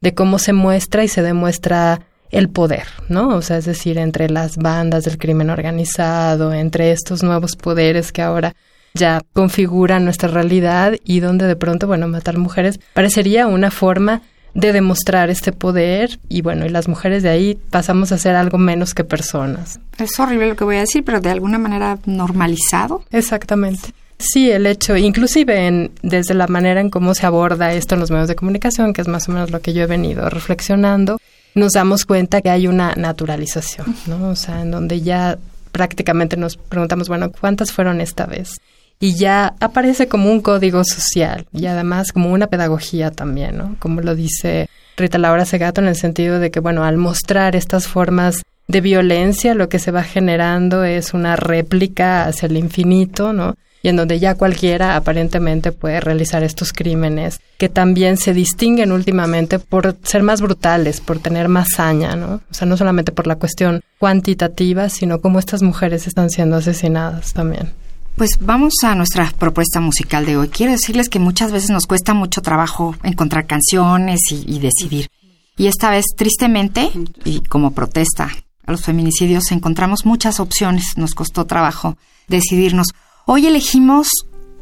de 0.00 0.14
cómo 0.14 0.38
se 0.38 0.54
muestra 0.54 1.04
y 1.04 1.08
se 1.08 1.20
demuestra 1.20 2.00
el 2.30 2.48
poder, 2.48 2.84
¿no? 3.10 3.36
O 3.36 3.42
sea, 3.42 3.58
es 3.58 3.66
decir, 3.66 3.98
entre 3.98 4.30
las 4.30 4.56
bandas 4.56 5.04
del 5.04 5.18
crimen 5.18 5.50
organizado, 5.50 6.54
entre 6.54 6.90
estos 6.90 7.22
nuevos 7.22 7.54
poderes 7.54 8.12
que 8.12 8.22
ahora 8.22 8.54
ya 8.94 9.20
configuran 9.34 10.06
nuestra 10.06 10.30
realidad 10.30 10.94
y 11.04 11.20
donde 11.20 11.46
de 11.46 11.56
pronto, 11.56 11.86
bueno, 11.86 12.08
matar 12.08 12.38
mujeres 12.38 12.80
parecería 12.94 13.46
una 13.46 13.70
forma 13.70 14.22
de 14.54 14.72
demostrar 14.72 15.30
este 15.30 15.52
poder 15.52 16.18
y 16.28 16.42
bueno, 16.42 16.66
y 16.66 16.68
las 16.68 16.88
mujeres 16.88 17.22
de 17.22 17.28
ahí 17.28 17.58
pasamos 17.70 18.12
a 18.12 18.18
ser 18.18 18.34
algo 18.34 18.58
menos 18.58 18.94
que 18.94 19.04
personas. 19.04 19.78
Es 19.98 20.18
horrible 20.18 20.48
lo 20.48 20.56
que 20.56 20.64
voy 20.64 20.76
a 20.76 20.80
decir, 20.80 21.04
pero 21.04 21.20
de 21.20 21.30
alguna 21.30 21.58
manera 21.58 21.98
normalizado. 22.06 23.04
Exactamente. 23.10 23.92
Sí, 24.18 24.50
el 24.50 24.66
hecho, 24.66 24.96
inclusive 24.96 25.66
en, 25.66 25.92
desde 26.02 26.34
la 26.34 26.48
manera 26.48 26.80
en 26.80 26.90
cómo 26.90 27.14
se 27.14 27.24
aborda 27.24 27.72
esto 27.72 27.94
en 27.94 28.00
los 28.00 28.10
medios 28.10 28.26
de 28.28 28.34
comunicación, 28.34 28.92
que 28.92 29.00
es 29.00 29.08
más 29.08 29.28
o 29.28 29.32
menos 29.32 29.50
lo 29.52 29.60
que 29.60 29.72
yo 29.72 29.84
he 29.84 29.86
venido 29.86 30.28
reflexionando, 30.28 31.20
nos 31.54 31.72
damos 31.72 32.04
cuenta 32.04 32.42
que 32.42 32.50
hay 32.50 32.66
una 32.66 32.94
naturalización, 32.96 33.94
¿no? 34.06 34.30
O 34.30 34.36
sea, 34.36 34.62
en 34.62 34.72
donde 34.72 35.02
ya 35.02 35.38
prácticamente 35.70 36.36
nos 36.36 36.56
preguntamos, 36.56 37.08
bueno, 37.08 37.30
¿cuántas 37.30 37.70
fueron 37.70 38.00
esta 38.00 38.26
vez? 38.26 38.60
Y 39.00 39.14
ya 39.14 39.54
aparece 39.60 40.08
como 40.08 40.30
un 40.30 40.40
código 40.40 40.82
social 40.84 41.46
y 41.52 41.66
además 41.66 42.12
como 42.12 42.32
una 42.32 42.48
pedagogía 42.48 43.10
también, 43.10 43.56
¿no? 43.56 43.76
Como 43.78 44.00
lo 44.00 44.14
dice 44.14 44.68
Rita 44.96 45.18
Laura 45.18 45.44
Segato 45.44 45.80
en 45.80 45.86
el 45.86 45.96
sentido 45.96 46.40
de 46.40 46.50
que, 46.50 46.60
bueno, 46.60 46.84
al 46.84 46.96
mostrar 46.96 47.54
estas 47.54 47.86
formas 47.86 48.42
de 48.66 48.80
violencia, 48.80 49.54
lo 49.54 49.68
que 49.68 49.78
se 49.78 49.92
va 49.92 50.02
generando 50.02 50.84
es 50.84 51.14
una 51.14 51.36
réplica 51.36 52.26
hacia 52.26 52.46
el 52.46 52.56
infinito, 52.56 53.32
¿no? 53.32 53.54
Y 53.80 53.88
en 53.88 53.96
donde 53.96 54.18
ya 54.18 54.34
cualquiera 54.34 54.96
aparentemente 54.96 55.70
puede 55.70 56.00
realizar 56.00 56.42
estos 56.42 56.72
crímenes, 56.72 57.40
que 57.58 57.68
también 57.68 58.16
se 58.16 58.34
distinguen 58.34 58.90
últimamente 58.90 59.60
por 59.60 59.96
ser 60.02 60.24
más 60.24 60.40
brutales, 60.40 61.00
por 61.00 61.20
tener 61.20 61.48
más 61.48 61.68
saña, 61.76 62.16
¿no? 62.16 62.40
O 62.50 62.54
sea, 62.54 62.66
no 62.66 62.76
solamente 62.76 63.12
por 63.12 63.28
la 63.28 63.36
cuestión 63.36 63.80
cuantitativa, 63.98 64.88
sino 64.88 65.20
como 65.20 65.38
estas 65.38 65.62
mujeres 65.62 66.08
están 66.08 66.28
siendo 66.28 66.56
asesinadas 66.56 67.32
también. 67.32 67.70
Pues 68.18 68.30
vamos 68.40 68.74
a 68.82 68.96
nuestra 68.96 69.32
propuesta 69.38 69.78
musical 69.78 70.26
de 70.26 70.36
hoy. 70.36 70.48
Quiero 70.48 70.72
decirles 70.72 71.08
que 71.08 71.20
muchas 71.20 71.52
veces 71.52 71.70
nos 71.70 71.86
cuesta 71.86 72.14
mucho 72.14 72.42
trabajo 72.42 72.96
encontrar 73.04 73.46
canciones 73.46 74.18
y, 74.32 74.58
decidir. 74.58 75.06
Y 75.56 75.68
esta 75.68 75.88
vez, 75.88 76.04
tristemente, 76.16 76.90
y 77.24 77.42
como 77.42 77.74
protesta 77.74 78.28
a 78.66 78.72
los 78.72 78.82
feminicidios, 78.82 79.52
encontramos 79.52 80.04
muchas 80.04 80.40
opciones. 80.40 80.98
Nos 80.98 81.14
costó 81.14 81.46
trabajo 81.46 81.96
decidirnos. 82.26 82.88
Hoy 83.24 83.46
elegimos 83.46 84.08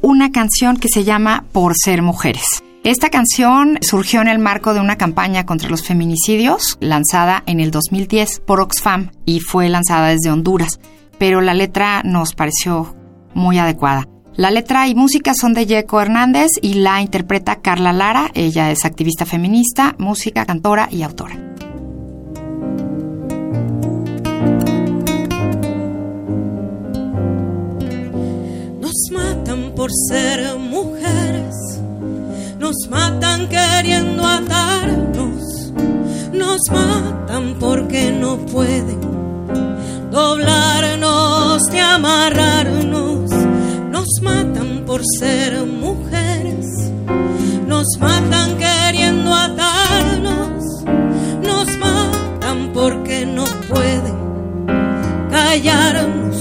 una 0.02 0.32
canción 0.32 0.76
que 0.76 0.88
se 0.88 1.04
llama 1.04 1.46
Por 1.52 1.72
ser 1.82 2.02
mujeres. 2.02 2.62
Esta 2.84 3.08
canción 3.08 3.78
surgió 3.80 4.20
en 4.20 4.28
el 4.28 4.38
marco 4.38 4.75
de 4.75 4.80
una 4.80 4.98
campaña 4.98 5.46
contra 5.46 5.70
los 5.70 5.82
feminicidios 5.82 6.76
lanzada 6.80 7.42
en 7.46 7.60
el 7.60 7.70
2010 7.70 8.40
por 8.40 8.60
Oxfam 8.60 9.12
y 9.25 9.40
fue 9.40 9.70
lanzada 9.70 10.08
desde 10.08 10.30
Honduras, 10.30 10.78
pero 11.18 11.40
la 11.40 11.54
letra 11.54 12.02
nos 12.04 12.34
pareció 12.34 12.95
muy 13.36 13.58
adecuada. 13.58 14.08
La 14.34 14.50
letra 14.50 14.88
y 14.88 14.94
música 14.94 15.32
son 15.34 15.54
de 15.54 15.66
Yeco 15.66 16.00
Hernández 16.00 16.48
y 16.60 16.74
la 16.74 17.00
interpreta 17.00 17.56
Carla 17.62 17.92
Lara. 17.92 18.30
Ella 18.34 18.70
es 18.70 18.84
activista 18.84 19.24
feminista, 19.24 19.94
música, 19.98 20.44
cantora 20.44 20.88
y 20.90 21.02
autora. 21.02 21.36
Nos 28.80 29.10
matan 29.12 29.72
por 29.74 29.90
ser 30.10 30.58
mujeres, 30.58 31.54
nos 32.58 32.76
matan 32.90 33.48
queriendo 33.48 34.26
atarnos, 34.26 35.72
nos 36.32 36.60
matan 36.70 37.56
porque 37.58 38.10
no 38.12 38.36
pueden 38.38 39.15
doblarnos 40.10 41.62
ni 41.72 41.80
amarrarnos. 41.80 43.30
Nos 43.90 44.08
matan 44.22 44.84
por 44.86 45.00
ser 45.18 45.64
mujeres, 45.66 46.66
nos 47.66 47.86
matan 47.98 48.56
queriendo 48.56 49.34
atarnos, 49.34 50.64
nos 51.42 51.78
matan 51.78 52.70
porque 52.72 53.26
no 53.26 53.44
pueden 53.68 54.16
callarnos. 55.30 56.36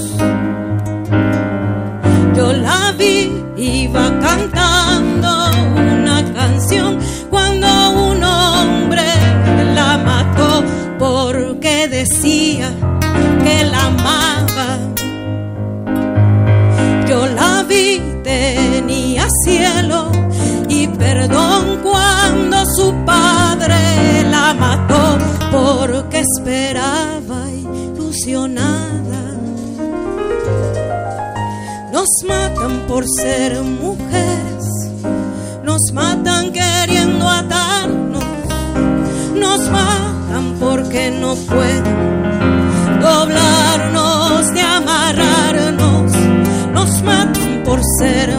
Yo 2.35 2.53
la 2.53 2.93
vi, 2.97 3.31
iba 3.57 4.19
cantando 4.19 5.51
una 5.75 6.23
canción 6.33 6.99
cuando 7.29 7.64
matan 32.27 32.85
por 32.87 33.03
ser 33.19 33.61
mujeres, 33.61 34.65
nos 35.63 35.81
matan 35.93 36.51
queriendo 36.51 37.27
atarnos, 37.27 38.23
nos 39.35 39.69
matan 39.69 40.55
porque 40.59 41.11
no 41.11 41.35
pueden 41.35 41.83
doblarnos 43.01 44.51
ni 44.51 44.61
amarrarnos, 44.61 46.11
nos 46.73 47.01
matan 47.03 47.63
por 47.63 47.79
ser 47.99 48.34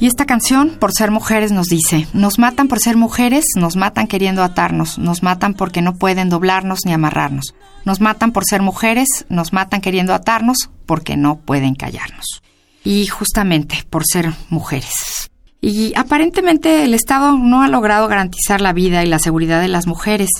Y 0.00 0.06
esta 0.06 0.26
canción, 0.26 0.76
por 0.78 0.92
ser 0.92 1.10
mujeres, 1.10 1.50
nos 1.50 1.66
dice, 1.66 2.06
nos 2.12 2.38
matan 2.38 2.68
por 2.68 2.78
ser 2.78 2.96
mujeres, 2.96 3.44
nos 3.56 3.74
matan 3.74 4.06
queriendo 4.06 4.44
atarnos, 4.44 4.96
nos 4.96 5.24
matan 5.24 5.54
porque 5.54 5.82
no 5.82 5.96
pueden 5.96 6.28
doblarnos 6.28 6.86
ni 6.86 6.92
amarrarnos. 6.92 7.54
Nos 7.84 8.00
matan 8.00 8.30
por 8.30 8.44
ser 8.44 8.62
mujeres, 8.62 9.08
nos 9.28 9.52
matan 9.52 9.80
queriendo 9.80 10.14
atarnos 10.14 10.70
porque 10.86 11.16
no 11.16 11.38
pueden 11.38 11.74
callarnos. 11.74 12.42
Y 12.84 13.08
justamente 13.08 13.84
por 13.90 14.04
ser 14.06 14.32
mujeres. 14.50 15.30
Y 15.60 15.92
aparentemente 15.96 16.84
el 16.84 16.94
Estado 16.94 17.36
no 17.36 17.62
ha 17.62 17.68
logrado 17.68 18.06
garantizar 18.06 18.60
la 18.60 18.72
vida 18.72 19.02
y 19.02 19.08
la 19.08 19.18
seguridad 19.18 19.60
de 19.60 19.68
las 19.68 19.88
mujeres. 19.88 20.30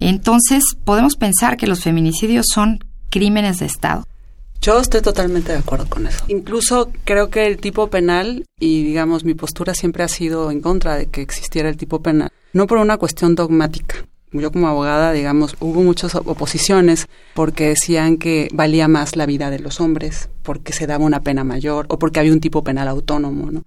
Entonces, 0.00 0.64
podemos 0.84 1.14
pensar 1.14 1.56
que 1.56 1.68
los 1.68 1.84
feminicidios 1.84 2.46
son 2.52 2.80
crímenes 3.10 3.60
de 3.60 3.66
Estado. 3.66 4.08
Yo 4.60 4.80
estoy 4.80 5.02
totalmente 5.02 5.52
de 5.52 5.58
acuerdo 5.58 5.86
con 5.88 6.06
eso. 6.06 6.24
Incluso 6.28 6.90
creo 7.04 7.30
que 7.30 7.46
el 7.46 7.58
tipo 7.58 7.88
penal, 7.88 8.44
y 8.58 8.82
digamos 8.82 9.24
mi 9.24 9.34
postura 9.34 9.74
siempre 9.74 10.02
ha 10.02 10.08
sido 10.08 10.50
en 10.50 10.60
contra 10.60 10.96
de 10.96 11.06
que 11.06 11.22
existiera 11.22 11.68
el 11.68 11.76
tipo 11.76 12.02
penal, 12.02 12.30
no 12.52 12.66
por 12.66 12.78
una 12.78 12.96
cuestión 12.96 13.34
dogmática. 13.34 14.04
Yo 14.32 14.52
como 14.52 14.68
abogada, 14.68 15.12
digamos, 15.12 15.56
hubo 15.60 15.82
muchas 15.82 16.14
oposiciones 16.14 17.06
porque 17.34 17.68
decían 17.68 18.18
que 18.18 18.48
valía 18.52 18.86
más 18.86 19.16
la 19.16 19.24
vida 19.24 19.48
de 19.48 19.58
los 19.58 19.80
hombres, 19.80 20.28
porque 20.42 20.74
se 20.74 20.86
daba 20.86 21.04
una 21.04 21.22
pena 21.22 21.44
mayor 21.44 21.86
o 21.88 21.98
porque 21.98 22.20
había 22.20 22.32
un 22.32 22.40
tipo 22.40 22.62
penal 22.62 22.88
autónomo, 22.88 23.50
¿no? 23.50 23.64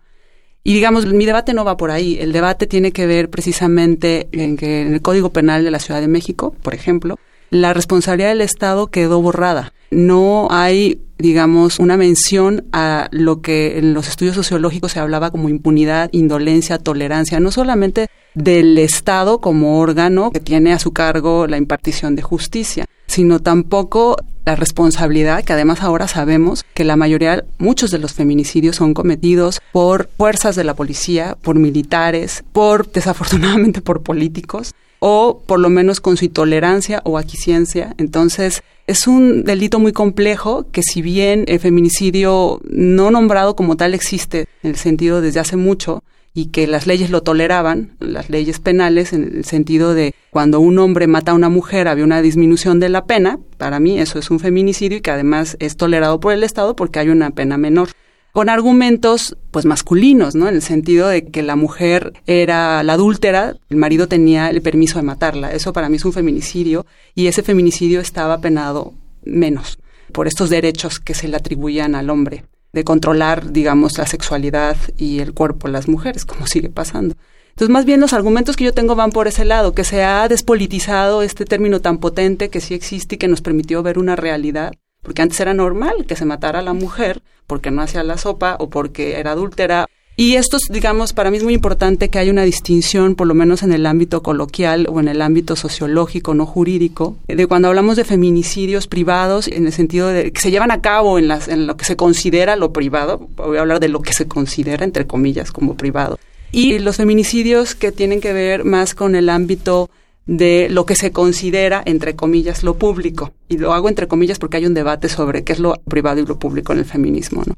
Y 0.63 0.75
digamos, 0.75 1.07
mi 1.07 1.25
debate 1.25 1.55
no 1.55 1.65
va 1.65 1.77
por 1.77 1.89
ahí. 1.89 2.17
El 2.19 2.31
debate 2.31 2.67
tiene 2.67 2.91
que 2.91 3.07
ver 3.07 3.31
precisamente 3.31 4.29
en 4.31 4.57
que 4.57 4.81
en 4.81 4.93
el 4.93 5.01
Código 5.01 5.31
Penal 5.31 5.63
de 5.63 5.71
la 5.71 5.79
Ciudad 5.79 6.00
de 6.00 6.07
México, 6.07 6.55
por 6.62 6.75
ejemplo, 6.75 7.17
la 7.51 7.74
responsabilidad 7.74 8.29
del 8.29 8.41
Estado 8.41 8.88
quedó 8.88 9.22
borrada. 9.22 9.74
No 9.91 10.48
hay, 10.50 11.01
digamos, 11.17 11.79
una 11.79 11.98
mención 11.98 12.63
a 12.72 13.10
lo 13.12 13.41
que 13.41 13.77
en 13.77 13.93
los 13.93 14.08
estudios 14.08 14.36
sociológicos 14.36 14.93
se 14.93 15.01
hablaba 15.01 15.31
como 15.31 15.50
impunidad, 15.50 16.10
indolencia, 16.13 16.79
tolerancia, 16.79 17.41
no 17.41 17.51
solamente 17.51 18.08
del 18.34 18.77
Estado 18.77 19.39
como 19.39 19.79
órgano 19.79 20.31
que 20.31 20.39
tiene 20.39 20.72
a 20.72 20.79
su 20.79 20.93
cargo 20.93 21.46
la 21.46 21.58
impartición 21.58 22.15
de 22.15 22.22
justicia, 22.22 22.86
sino 23.08 23.41
tampoco 23.41 24.15
la 24.46 24.55
responsabilidad, 24.55 25.43
que 25.43 25.51
además 25.51 25.81
ahora 25.81 26.08
sabemos 26.08 26.63
que 26.74 26.86
la 26.86 26.96
mayoría, 26.96 27.43
muchos 27.58 27.91
de 27.91 28.00
los 28.00 28.13
feminicidios 28.13 28.77
son 28.77 28.93
cometidos 28.93 29.62
por 29.74 30.10
fuerzas 30.17 30.55
de 30.55 30.63
la 30.63 30.74
policía, 30.74 31.38
por 31.41 31.60
militares, 31.60 32.46
por, 32.53 32.89
desafortunadamente, 32.89 33.81
por 33.81 34.01
políticos, 34.01 34.74
o 35.03 35.41
por 35.48 35.60
lo 35.60 35.70
menos 35.70 36.00
con 36.00 36.15
su 36.15 36.25
intolerancia 36.25 37.01
o 37.05 37.17
aquiciencia. 37.17 37.96
Entonces, 37.98 38.62
es 38.86 39.08
un 39.08 39.43
delito 39.43 39.79
muy 39.79 39.93
complejo 39.93 40.67
que 40.72 40.84
si 40.84 41.01
bien 41.01 41.43
el 41.48 41.60
feminicidio 41.60 42.62
no 42.70 43.10
nombrado 43.10 43.55
como 43.55 43.75
tal 43.75 43.96
existe 43.96 44.48
en 44.62 44.70
el 44.70 44.75
sentido 44.75 45.20
desde 45.20 45.39
hace 45.39 45.58
mucho, 45.58 46.03
y 46.34 46.46
que 46.46 46.65
las 46.65 46.88
leyes 46.88 47.10
lo 47.10 47.24
toleraban, 47.24 47.91
las 48.00 48.29
leyes 48.29 48.60
penales, 48.60 49.12
en 49.12 49.36
el 49.36 49.46
sentido 49.46 49.93
de 49.93 50.15
cuando 50.29 50.60
un 50.60 50.79
hombre 50.79 51.08
mata 51.08 51.31
a 51.31 51.36
una 51.36 51.50
mujer 51.50 51.88
había 51.88 52.05
una 52.05 52.22
disminución 52.22 52.79
de 52.79 52.89
la 52.89 53.05
pena, 53.05 53.39
para 53.58 53.79
mí 53.79 54.00
eso 54.00 54.17
es 54.17 54.31
un 54.31 54.39
feminicidio 54.39 55.00
y 55.00 55.01
que 55.01 55.12
además 55.12 55.58
es 55.60 55.75
tolerado 55.75 56.20
por 56.20 56.31
el 56.34 56.43
Estado 56.43 56.75
porque 56.75 57.00
hay 57.00 57.10
una 57.10 57.31
pena 57.31 57.58
menor 57.58 57.89
con 58.32 58.50
argumentos 58.50 59.38
pues 59.52 59.66
masculinos, 59.66 60.36
¿no? 60.36 60.48
En 60.48 60.56
el 60.56 60.62
sentido 60.62 61.08
de 61.08 61.26
que 61.26 61.44
la 61.44 61.56
mujer 61.56 62.14
era 62.26 62.84
la 62.84 62.94
adúltera, 62.94 63.56
el 63.70 63.78
marido 63.78 64.08
tenía 64.08 64.50
el 64.50 64.62
permiso 64.62 65.00
de 65.00 65.04
matarla. 65.04 65.52
Eso 65.52 65.74
para 65.74 65.90
mí 65.90 65.98
es 65.98 66.06
un 66.06 66.14
feminicidio 66.14 66.86
y 67.16 67.28
ese 67.28 67.44
feminicidio 67.44 68.00
estaba 68.00 68.40
penado 68.40 68.94
menos 69.24 69.80
por 70.12 70.28
estos 70.28 70.50
derechos 70.50 71.00
que 71.00 71.14
se 71.14 71.28
le 71.28 71.38
atribuían 71.38 71.96
al 71.96 72.10
hombre 72.10 72.46
de 72.74 72.84
controlar, 72.84 73.52
digamos, 73.52 73.98
la 73.98 74.08
sexualidad 74.08 74.78
y 74.98 75.20
el 75.20 75.34
cuerpo 75.34 75.68
de 75.68 75.74
las 75.74 75.88
mujeres, 75.88 76.26
como 76.26 76.48
sigue 76.48 76.70
pasando. 76.70 77.16
Entonces, 77.50 77.70
más 77.70 77.84
bien 77.84 78.00
los 78.00 78.14
argumentos 78.14 78.56
que 78.56 78.64
yo 78.64 78.74
tengo 78.74 78.96
van 78.96 79.12
por 79.12 79.28
ese 79.28 79.44
lado, 79.44 79.74
que 79.74 79.84
se 79.84 80.04
ha 80.04 80.28
despolitizado 80.30 81.22
este 81.22 81.44
término 81.44 81.82
tan 81.82 81.98
potente 81.98 82.50
que 82.50 82.62
sí 82.62 82.74
existe 82.74 83.16
y 83.16 83.18
que 83.18 83.28
nos 83.28 83.42
permitió 83.42 83.84
ver 83.84 84.00
una 84.00 84.16
realidad, 84.16 84.72
porque 85.01 85.22
antes 85.22 85.39
era 85.39 85.53
normal 85.53 86.05
que 86.08 86.15
se 86.15 86.25
matara 86.25 86.60
a 86.60 86.63
la 86.63 86.74
mujer 86.74 87.22
porque 87.48 87.72
no 87.72 87.81
hacía 87.81 88.03
la 88.03 88.17
sopa 88.17 88.55
o 88.60 88.70
porque 88.70 89.20
era 89.20 89.31
adúltera. 89.31 89.88
Y 90.15 90.36
esto, 90.36 90.58
digamos, 90.70 91.13
para 91.13 91.31
mí 91.31 91.38
es 91.38 91.43
muy 91.43 91.53
importante 91.53 92.10
que 92.10 92.20
haya 92.20 92.31
una 92.31 92.43
distinción, 92.43 93.15
por 93.15 93.27
lo 93.27 93.34
menos 93.34 93.63
en 93.63 93.72
el 93.72 93.86
ámbito 93.86 94.22
coloquial 94.22 94.88
o 94.89 95.00
en 95.00 95.08
el 95.08 95.22
ámbito 95.22 95.55
sociológico, 95.55 96.34
no 96.34 96.46
jurídico, 96.46 97.17
de 97.27 97.48
cuando 97.48 97.70
hablamos 97.70 97.96
de 97.96 98.03
feminicidios 98.03 98.88
privados, 98.88 99.48
en 99.48 99.65
el 99.65 99.74
sentido 99.74 100.10
de 100.10 100.31
que 100.31 100.41
se 100.41 100.51
llevan 100.51 100.70
a 100.72 100.81
cabo 100.81 101.17
en, 101.17 101.27
las, 101.27 101.48
en 101.48 101.65
lo 101.65 101.75
que 101.75 101.86
se 101.86 101.96
considera 101.96 102.55
lo 102.55 102.72
privado, 102.72 103.29
voy 103.36 103.58
a 103.58 103.62
hablar 103.62 103.79
de 103.79 103.88
lo 103.89 104.01
que 104.01 104.13
se 104.13 104.27
considera, 104.27 104.84
entre 104.84 105.08
comillas, 105.08 105.51
como 105.51 105.75
privado, 105.75 106.20
y 106.51 106.77
los 106.79 106.98
feminicidios 106.98 107.74
que 107.74 107.91
tienen 107.91 108.22
que 108.22 108.34
ver 108.34 108.65
más 108.65 108.93
con 108.93 109.15
el 109.15 109.29
ámbito 109.29 109.89
de 110.25 110.68
lo 110.70 110.86
que 110.86 110.96
se 110.96 111.12
considera, 111.12 111.82
entre 111.86 112.16
comillas, 112.16 112.63
lo 112.63 112.75
público. 112.75 113.34
Y 113.48 113.58
lo 113.58 113.74
hago 113.74 113.90
entre 113.90 114.08
comillas 114.08 114.40
porque 114.40 114.58
hay 114.58 114.66
un 114.66 114.74
debate 114.74 115.10
sobre 115.10 115.44
qué 115.44 115.54
es 115.54 115.60
lo 115.60 115.82
privado 115.90 116.20
y 116.20 116.25
lo 116.25 116.40
público 116.40 116.74
en 116.74 116.80
el 116.80 116.86
feminismo, 116.86 117.44
¿no? 117.46 117.56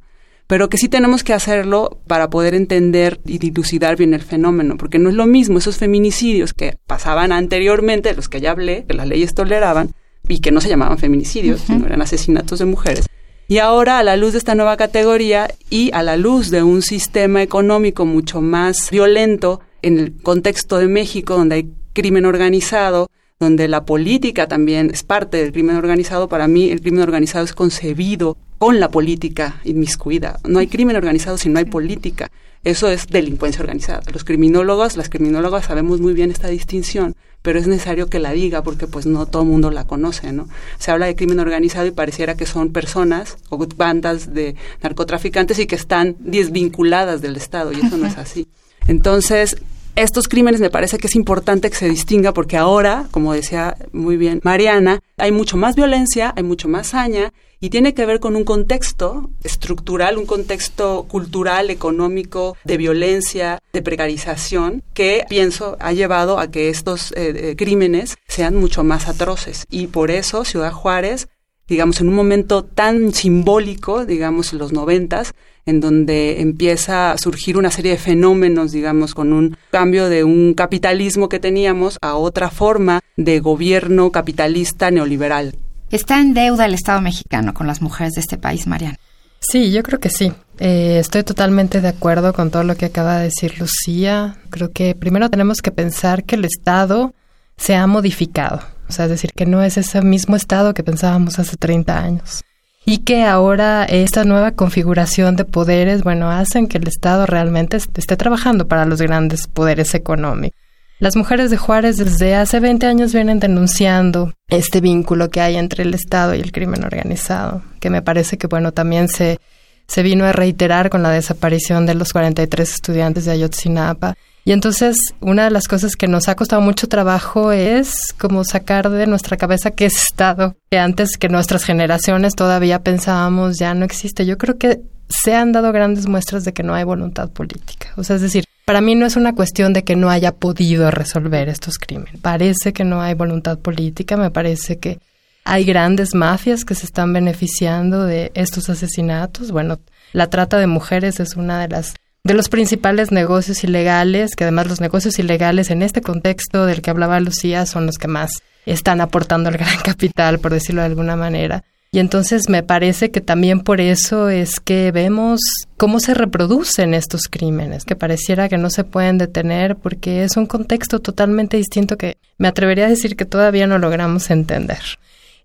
pero 0.48 0.70
que 0.70 0.78
sí 0.78 0.90
tenemos 0.90 1.24
que 1.24 1.34
hacerlo 1.34 2.02
para 2.08 2.30
poder 2.30 2.54
entender 2.54 3.20
y 3.26 3.38
dilucidar 3.38 3.96
bien 3.96 4.14
el 4.14 4.22
fenómeno, 4.22 4.78
porque 4.78 5.00
no 5.00 5.10
es 5.10 5.16
lo 5.16 5.26
mismo 5.26 5.58
esos 5.58 5.78
feminicidios 5.78 6.54
que 6.54 6.78
pasaban 6.86 7.32
anteriormente, 7.32 8.14
los 8.14 8.30
que 8.30 8.42
ya 8.42 8.52
hablé, 8.52 8.86
que 8.86 8.94
las 8.94 9.08
leyes 9.08 9.34
toleraban, 9.34 9.94
y 10.28 10.40
que 10.40 10.52
no 10.52 10.62
se 10.62 10.70
llamaban 10.70 10.98
feminicidios, 10.98 11.62
sino 11.62 11.86
eran 11.86 12.02
asesinatos 12.02 12.60
de 12.60 12.66
mujeres. 12.66 13.06
Y 13.48 13.58
ahora, 13.58 14.00
a 14.00 14.04
la 14.04 14.16
luz 14.16 14.32
de 14.32 14.38
esta 14.38 14.56
nueva 14.56 14.78
categoría 14.78 15.50
y 15.70 15.92
a 15.94 16.02
la 16.02 16.16
luz 16.16 16.50
de 16.50 16.64
un 16.64 16.82
sistema 16.82 17.42
económico 17.42 18.06
mucho 18.06 18.40
más 18.40 18.90
violento 18.90 19.60
en 19.82 20.00
el 20.00 20.14
contexto 20.22 20.78
de 20.78 20.88
México, 20.88 21.36
donde 21.36 21.56
hay 21.56 21.70
crimen 21.94 22.26
organizado, 22.26 23.10
donde 23.40 23.68
la 23.68 23.86
política 23.86 24.48
también 24.48 24.90
es 24.94 25.04
parte 25.04 25.38
del 25.38 25.52
crimen 25.52 25.76
organizado, 25.76 26.28
para 26.28 26.48
mí 26.48 26.70
el 26.72 26.82
crimen 26.82 27.02
organizado 27.02 27.46
es 27.46 27.54
concebido 27.54 28.38
con 28.58 28.80
la 28.80 28.90
política 28.90 29.60
inmiscuida. 29.66 30.40
No 30.48 30.60
hay 30.60 30.68
crimen 30.68 30.96
organizado 30.96 31.38
si 31.38 31.50
no 31.50 31.60
hay 31.60 31.66
política. 31.66 32.32
Eso 32.64 32.88
es 32.88 33.08
delincuencia 33.08 33.60
organizada. 33.60 34.02
Los 34.14 34.24
criminólogos, 34.24 34.96
las 34.96 35.10
criminólogas 35.10 35.66
sabemos 35.66 36.00
muy 36.00 36.14
bien 36.14 36.32
esta 36.32 36.48
distinción, 36.48 37.14
pero 37.42 37.60
es 37.60 37.68
necesario 37.68 38.08
que 38.08 38.20
la 38.20 38.32
diga 38.32 38.64
porque 38.64 38.88
pues 38.88 39.06
no 39.06 39.26
todo 39.26 39.42
el 39.42 39.50
mundo 39.50 39.70
la 39.70 39.86
conoce, 39.86 40.32
¿no? 40.32 40.48
Se 40.80 40.92
habla 40.92 41.08
de 41.08 41.16
crimen 41.18 41.40
organizado 41.40 41.86
y 41.86 41.92
pareciera 41.92 42.36
que 42.38 42.46
son 42.46 42.72
personas 42.72 43.36
o 43.50 43.58
bandas 43.76 44.34
de 44.34 44.56
narcotraficantes 44.82 45.60
y 45.60 45.68
que 45.68 45.76
están 45.76 46.16
desvinculadas 46.20 47.22
del 47.22 47.36
Estado 47.36 47.74
y 47.74 47.86
eso 47.86 47.98
no 47.98 48.08
es 48.08 48.18
así. 48.18 48.48
Entonces, 48.88 49.58
estos 49.96 50.28
crímenes 50.28 50.60
me 50.60 50.70
parece 50.70 50.98
que 50.98 51.08
es 51.08 51.16
importante 51.16 51.70
que 51.70 51.76
se 51.76 51.90
distinga 51.90 52.34
porque 52.34 52.58
ahora, 52.58 53.08
como 53.12 53.34
decía 53.34 53.78
muy 53.92 54.18
bien 54.18 54.42
Mariana, 54.44 55.02
hay 55.18 55.32
mucho 55.32 55.56
más 55.58 55.76
violencia, 55.76 56.34
hay 56.36 56.44
mucho 56.44 56.68
más 56.68 56.88
saña 56.88 57.34
y 57.60 57.70
tiene 57.70 57.94
que 57.94 58.06
ver 58.06 58.20
con 58.20 58.36
un 58.36 58.44
contexto 58.44 59.30
estructural, 59.44 60.18
un 60.18 60.26
contexto 60.26 61.06
cultural, 61.08 61.70
económico, 61.70 62.58
de 62.66 62.78
violencia, 62.78 63.60
de 63.72 63.82
precarización, 63.82 64.84
que 64.94 65.26
pienso 65.30 65.78
ha 65.80 65.94
llevado 65.94 66.40
a 66.40 66.52
que 66.52 66.70
estos 66.70 67.12
eh, 67.12 67.52
eh, 67.52 67.56
crímenes 67.56 68.18
sean 68.28 68.56
mucho 68.56 68.84
más 68.84 69.08
atroces. 69.08 69.66
Y 69.70 69.88
por 69.88 70.12
eso 70.12 70.44
Ciudad 70.44 70.74
Juárez 70.74 71.30
digamos, 71.68 72.02
en 72.02 72.10
un 72.10 72.16
momento 72.16 72.64
tan 72.64 73.14
simbólico, 73.14 74.06
digamos, 74.06 74.52
en 74.52 74.60
los 74.60 74.74
noventas, 74.74 75.34
en 75.66 75.80
donde 75.80 76.42
empieza 76.42 77.12
a 77.12 77.18
surgir 77.18 77.58
una 77.58 77.72
serie 77.72 77.92
de 77.92 77.98
fenómenos, 77.98 78.72
digamos, 78.72 79.14
con 79.14 79.34
un 79.34 79.58
cambio 79.72 80.10
de 80.10 80.24
un 80.24 80.54
capitalismo 80.54 81.30
que 81.30 81.40
teníamos 81.40 81.98
a 82.02 82.16
otra 82.16 82.50
forma 82.50 83.00
de 83.16 83.40
gobierno 83.40 84.12
capitalista 84.12 84.92
neoliberal. 84.92 85.56
¿Está 85.90 86.20
en 86.20 86.34
deuda 86.34 86.66
el 86.66 86.74
Estado 86.74 87.02
mexicano 87.02 87.54
con 87.54 87.68
las 87.68 87.82
mujeres 87.82 88.14
de 88.14 88.22
este 88.22 88.38
país, 88.38 88.68
Mariana? 88.68 88.98
Sí, 89.40 89.72
yo 89.72 89.84
creo 89.84 90.00
que 90.00 90.10
sí. 90.10 90.34
Eh, 90.60 90.98
estoy 91.00 91.24
totalmente 91.24 91.82
de 91.82 91.90
acuerdo 91.90 92.34
con 92.34 92.50
todo 92.50 92.64
lo 92.64 92.76
que 92.76 92.86
acaba 92.86 93.18
de 93.18 93.26
decir 93.26 93.60
Lucía. 93.60 94.38
Creo 94.50 94.72
que 94.72 94.96
primero 94.96 95.30
tenemos 95.30 95.62
que 95.62 95.72
pensar 95.72 96.24
que 96.24 96.36
el 96.36 96.46
Estado 96.46 97.14
se 97.58 97.76
ha 97.76 97.86
modificado. 97.88 98.62
O 98.90 98.92
sea, 98.92 99.06
es 99.06 99.12
decir, 99.12 99.32
que 99.36 99.46
no 99.46 99.64
es 99.64 99.78
ese 99.78 100.02
mismo 100.02 100.36
Estado 100.36 100.74
que 100.74 100.84
pensábamos 100.84 101.40
hace 101.40 101.58
30 101.58 101.98
años 101.98 102.44
y 102.86 103.00
que 103.00 103.24
ahora 103.24 103.86
esta 103.86 104.24
nueva 104.24 104.52
configuración 104.52 105.36
de 105.36 105.46
poderes, 105.46 106.04
bueno, 106.04 106.30
hacen 106.30 106.68
que 106.68 106.78
el 106.78 106.88
Estado 106.88 107.26
realmente 107.26 107.78
esté 107.78 108.18
trabajando 108.18 108.68
para 108.68 108.86
los 108.86 109.02
grandes 109.02 109.48
poderes 109.48 109.94
económicos. 109.94 110.60
Las 111.00 111.16
mujeres 111.16 111.50
de 111.50 111.58
Juárez 111.58 111.98
desde 111.98 112.36
hace 112.36 112.60
20 112.60 112.86
años 112.86 113.14
vienen 113.14 113.40
denunciando 113.40 114.34
este 114.48 114.80
vínculo 114.80 115.30
que 115.30 115.42
hay 115.42 115.56
entre 115.58 115.84
el 115.84 115.94
Estado 115.94 116.36
y 116.36 116.40
el 116.40 116.52
crimen 116.52 116.84
organizado, 116.84 117.62
que 117.80 117.90
me 117.90 118.02
parece 118.02 118.38
que, 118.38 118.48
bueno, 118.48 118.72
también 118.72 119.10
se, 119.10 119.40
se 119.88 120.04
vino 120.04 120.26
a 120.26 120.32
reiterar 120.32 120.90
con 120.90 121.04
la 121.04 121.10
desaparición 121.10 121.86
de 121.86 121.96
los 121.96 122.14
43 122.14 122.70
estudiantes 122.70 123.26
de 123.26 123.32
Ayotzinapa 123.32 124.16
y 124.46 124.52
entonces 124.52 124.98
una 125.22 125.46
de 125.46 125.52
las 125.52 125.68
cosas 125.68 125.96
que 125.96 126.08
nos 126.08 126.28
ha 126.28 126.36
costado 126.36 126.62
mucho 126.62 126.88
trabajo 126.88 127.52
es 127.52 128.14
como 128.18 128.44
sacar 128.44 128.90
de 128.90 129.08
nuestra 129.08 129.38
cabeza 129.38 129.72
que 129.72 129.86
ese 129.86 130.00
estado 130.00 130.56
que 130.70 130.80
antes 130.80 131.18
que 131.18 131.30
nuestras 131.30 131.64
generaciones 131.64 132.36
todavía 132.36 132.84
pensábamos 132.84 133.58
ya 133.58 133.74
no 133.74 133.86
existe. 133.86 134.26
Yo 134.26 134.38
creo 134.38 134.58
que 134.58 134.82
se 135.08 135.36
han 135.36 135.52
dado 135.52 135.72
grandes 135.72 136.08
muestras 136.08 136.44
de 136.44 136.54
que 136.54 136.64
no 136.64 136.74
hay 136.74 136.84
voluntad 136.84 137.30
política. 137.30 137.90
O 137.96 138.04
sea, 138.04 138.18
es 138.18 138.22
decir, 138.22 138.46
para 138.66 138.82
mí 138.82 138.96
no 138.96 139.06
es 139.06 139.16
una 139.16 139.34
cuestión 139.34 139.74
de 139.74 139.84
que 139.84 139.96
no 139.96 140.10
haya 140.10 140.34
podido 140.34 140.90
resolver 140.92 141.50
estos 141.50 141.78
crímenes. 141.78 142.20
Parece 142.22 142.74
que 142.74 142.84
no 142.84 143.02
hay 143.02 143.14
voluntad 143.14 143.60
política, 143.60 144.18
me 144.18 144.32
parece 144.32 144.80
que 144.80 145.00
hay 145.46 145.66
grandes 145.66 146.16
mafias 146.16 146.66
que 146.66 146.76
se 146.76 146.86
están 146.86 147.14
beneficiando 147.14 148.06
de 148.06 148.32
estos 148.34 148.70
asesinatos. 148.70 149.52
Bueno, 149.52 149.80
la 150.14 150.30
trata 150.30 150.58
de 150.58 150.68
mujeres 150.68 151.20
es 151.20 151.36
una 151.36 151.62
de 151.62 151.68
las 151.68 151.96
de 152.24 152.34
los 152.34 152.48
principales 152.48 153.12
negocios 153.12 153.64
ilegales, 153.66 154.36
que 154.36 154.46
además 154.46 154.68
los 154.68 154.80
negocios 154.80 155.20
ilegales 155.20 155.70
en 155.70 155.82
este 155.82 156.02
contexto 156.02 156.66
del 156.66 156.82
que 156.82 156.90
hablaba 156.90 157.20
Lucía 157.20 157.66
son 157.66 157.86
los 157.86 157.98
que 157.98 158.08
más 158.08 158.32
están 158.66 159.02
aportando 159.02 159.50
al 159.50 159.58
gran 159.58 159.78
capital, 159.84 160.40
por 160.40 160.54
decirlo 160.54 160.82
de 160.82 160.88
alguna 160.88 161.18
manera. 161.18 161.64
Y 161.92 162.00
entonces 162.00 162.50
me 162.50 162.64
parece 162.64 163.12
que 163.12 163.22
también 163.22 163.60
por 163.60 163.80
eso 163.80 164.30
es 164.30 164.60
que 164.60 164.92
vemos 164.92 165.42
cómo 165.78 166.00
se 166.00 166.16
reproducen 166.16 166.96
estos 166.96 167.28
crímenes, 167.30 167.84
que 167.84 167.96
pareciera 167.96 168.50
que 168.50 168.58
no 168.58 168.72
se 168.72 168.84
pueden 168.84 169.20
detener 169.20 169.76
porque 169.76 170.24
es 170.24 170.36
un 170.38 170.48
contexto 170.48 171.00
totalmente 171.00 171.58
distinto 171.58 171.98
que 171.98 172.18
me 172.40 172.48
atrevería 172.48 172.86
a 172.86 172.90
decir 172.90 173.16
que 173.16 173.26
todavía 173.26 173.68
no 173.68 173.78
logramos 173.78 174.32
entender. 174.32 174.82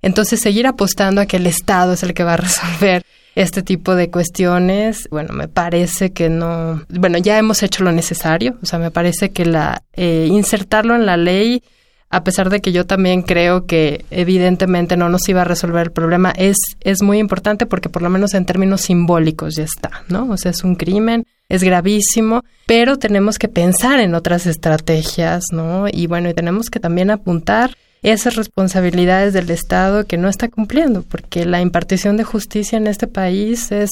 Entonces 0.00 0.40
seguir 0.40 0.66
apostando 0.66 1.20
a 1.20 1.26
que 1.26 1.36
el 1.36 1.46
Estado 1.46 1.92
es 1.92 2.02
el 2.02 2.14
que 2.14 2.24
va 2.24 2.34
a 2.34 2.38
resolver 2.38 3.04
este 3.34 3.62
tipo 3.62 3.94
de 3.94 4.10
cuestiones, 4.10 5.08
bueno, 5.10 5.32
me 5.32 5.48
parece 5.48 6.12
que 6.12 6.28
no, 6.28 6.82
bueno, 6.88 7.18
ya 7.18 7.38
hemos 7.38 7.62
hecho 7.62 7.84
lo 7.84 7.92
necesario, 7.92 8.56
o 8.62 8.66
sea, 8.66 8.78
me 8.78 8.90
parece 8.90 9.30
que 9.30 9.46
la 9.46 9.82
eh, 9.94 10.26
insertarlo 10.30 10.94
en 10.94 11.06
la 11.06 11.16
ley, 11.16 11.62
a 12.10 12.24
pesar 12.24 12.48
de 12.50 12.60
que 12.60 12.72
yo 12.72 12.86
también 12.86 13.22
creo 13.22 13.66
que 13.66 14.04
evidentemente 14.10 14.96
no 14.96 15.08
nos 15.08 15.28
iba 15.28 15.42
a 15.42 15.44
resolver 15.44 15.86
el 15.86 15.92
problema, 15.92 16.32
es, 16.36 16.56
es 16.80 17.02
muy 17.02 17.18
importante 17.18 17.66
porque 17.66 17.88
por 17.88 18.02
lo 18.02 18.10
menos 18.10 18.34
en 18.34 18.46
términos 18.46 18.80
simbólicos 18.82 19.54
ya 19.56 19.64
está, 19.64 19.90
¿no? 20.08 20.28
O 20.30 20.36
sea, 20.36 20.50
es 20.50 20.64
un 20.64 20.74
crimen, 20.74 21.26
es 21.48 21.62
gravísimo, 21.62 22.44
pero 22.66 22.98
tenemos 22.98 23.38
que 23.38 23.48
pensar 23.48 24.00
en 24.00 24.14
otras 24.14 24.46
estrategias, 24.46 25.44
¿no? 25.52 25.86
Y 25.90 26.06
bueno, 26.06 26.30
y 26.30 26.34
tenemos 26.34 26.70
que 26.70 26.80
también 26.80 27.10
apuntar 27.10 27.76
esas 28.02 28.36
responsabilidades 28.36 29.32
del 29.32 29.50
Estado 29.50 30.06
que 30.06 30.18
no 30.18 30.28
está 30.28 30.48
cumpliendo, 30.48 31.02
porque 31.02 31.44
la 31.44 31.60
impartición 31.60 32.16
de 32.16 32.24
justicia 32.24 32.76
en 32.76 32.86
este 32.86 33.06
país 33.06 33.72
es, 33.72 33.90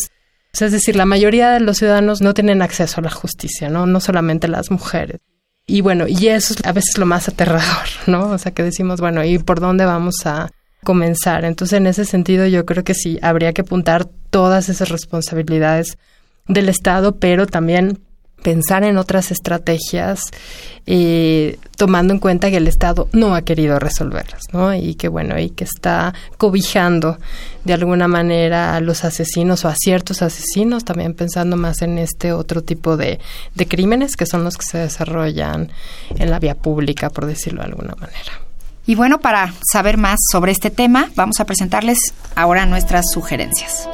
es 0.59 0.73
decir, 0.73 0.97
la 0.97 1.07
mayoría 1.07 1.51
de 1.51 1.61
los 1.61 1.79
ciudadanos 1.79 2.21
no 2.21 2.35
tienen 2.35 2.63
acceso 2.63 3.01
a 3.01 3.05
la 3.05 3.11
justicia, 3.11 3.69
¿no? 3.69 3.87
No 3.87 4.01
solamente 4.01 4.49
las 4.49 4.71
mujeres. 4.71 5.21
Y 5.67 5.81
bueno, 5.81 6.07
y 6.07 6.29
eso 6.29 6.55
es 6.55 6.65
a 6.65 6.73
veces 6.73 6.97
lo 6.97 7.07
más 7.07 7.29
aterrador, 7.29 7.87
¿no? 8.07 8.31
O 8.31 8.39
sea, 8.39 8.53
que 8.53 8.63
decimos, 8.63 9.01
bueno, 9.01 9.25
¿y 9.25 9.39
por 9.39 9.61
dónde 9.61 9.85
vamos 9.85 10.25
a 10.25 10.51
comenzar? 10.85 11.45
Entonces, 11.45 11.79
en 11.79 11.89
ese 11.89 12.05
sentido, 12.05 12.47
yo 12.47 12.65
creo 12.65 12.85
que 12.85 12.95
sí, 12.95 13.19
habría 13.23 13.53
que 13.53 13.63
apuntar 13.63 14.07
todas 14.31 14.69
esas 14.69 14.89
responsabilidades 14.89 15.99
del 16.47 16.69
Estado, 16.69 17.17
pero 17.17 17.47
también 17.47 17.99
pensar 18.43 18.85
en 18.85 18.97
otras 18.97 19.31
estrategias, 19.31 20.21
eh, 20.87 21.59
tomando 21.77 22.15
en 22.15 22.21
cuenta 22.21 22.51
que 22.51 22.59
el 22.59 22.69
Estado 22.69 23.09
no 23.13 23.35
ha 23.35 23.43
querido 23.43 23.79
resolverlas, 23.79 24.43
¿no? 24.53 24.73
Y 24.75 24.95
que 24.95 25.09
bueno, 25.09 25.39
y 25.39 25.51
que 25.51 25.65
está 25.65 26.15
cobijando 26.39 27.19
de 27.65 27.73
alguna 27.73 28.07
manera 28.07 28.77
a 28.77 28.81
los 28.81 29.05
asesinos 29.05 29.65
o 29.65 29.69
a 29.69 29.75
ciertos 29.75 30.23
asesinos, 30.23 30.85
también 30.85 31.15
pensando 31.15 31.57
más 31.57 31.83
en 31.83 31.99
este 31.99 32.33
otro 32.33 32.63
tipo 32.63 32.97
de, 32.97 33.19
de 33.55 33.67
crímenes 33.67 34.17
que 34.17 34.27
son 34.27 34.45
los 34.45 34.57
que 34.57 34.65
se 34.65 34.79
desarrollan 34.79 35.73
en 36.17 36.31
la 36.31 36.39
vía 36.39 36.55
pública, 36.55 37.11
por 37.11 37.27
decirlo 37.27 37.63
de 37.63 37.69
alguna 37.69 37.95
manera. 37.97 38.47
Y 38.87 38.95
bueno, 38.95 39.19
para 39.21 39.53
saber 39.73 39.97
más 39.97 40.21
sobre 40.31 40.53
este 40.53 40.71
tema, 40.71 41.11
vamos 41.17 41.41
a 41.41 41.45
presentarles 41.45 41.99
ahora 42.37 42.67
nuestras 42.67 43.07
sugerencias. 43.13 43.89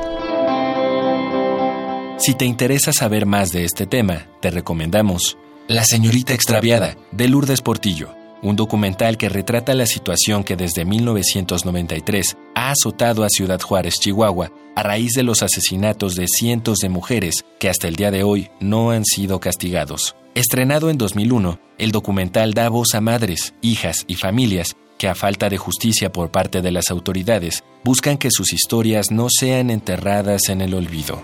Si 2.22 2.34
te 2.34 2.44
interesa 2.44 2.92
saber 2.92 3.26
más 3.26 3.50
de 3.50 3.64
este 3.64 3.84
tema, 3.84 4.28
te 4.40 4.52
recomendamos 4.52 5.36
La 5.66 5.82
señorita 5.82 6.32
extraviada 6.32 6.96
de 7.10 7.26
Lourdes 7.26 7.62
Portillo, 7.62 8.14
un 8.42 8.54
documental 8.54 9.16
que 9.16 9.28
retrata 9.28 9.74
la 9.74 9.86
situación 9.86 10.44
que 10.44 10.54
desde 10.54 10.84
1993 10.84 12.36
ha 12.54 12.70
azotado 12.70 13.24
a 13.24 13.28
Ciudad 13.28 13.60
Juárez, 13.60 13.98
Chihuahua, 13.98 14.52
a 14.76 14.84
raíz 14.84 15.14
de 15.14 15.24
los 15.24 15.42
asesinatos 15.42 16.14
de 16.14 16.28
cientos 16.28 16.78
de 16.78 16.90
mujeres 16.90 17.44
que 17.58 17.68
hasta 17.68 17.88
el 17.88 17.96
día 17.96 18.12
de 18.12 18.22
hoy 18.22 18.50
no 18.60 18.92
han 18.92 19.04
sido 19.04 19.40
castigados. 19.40 20.14
Estrenado 20.36 20.90
en 20.90 20.98
2001, 20.98 21.58
el 21.78 21.90
documental 21.90 22.54
da 22.54 22.68
voz 22.68 22.94
a 22.94 23.00
madres, 23.00 23.52
hijas 23.62 24.04
y 24.06 24.14
familias 24.14 24.76
que 24.96 25.08
a 25.08 25.16
falta 25.16 25.48
de 25.48 25.58
justicia 25.58 26.12
por 26.12 26.30
parte 26.30 26.62
de 26.62 26.70
las 26.70 26.92
autoridades 26.92 27.64
buscan 27.82 28.16
que 28.16 28.30
sus 28.30 28.52
historias 28.52 29.10
no 29.10 29.26
sean 29.28 29.70
enterradas 29.70 30.50
en 30.50 30.60
el 30.60 30.74
olvido. 30.74 31.20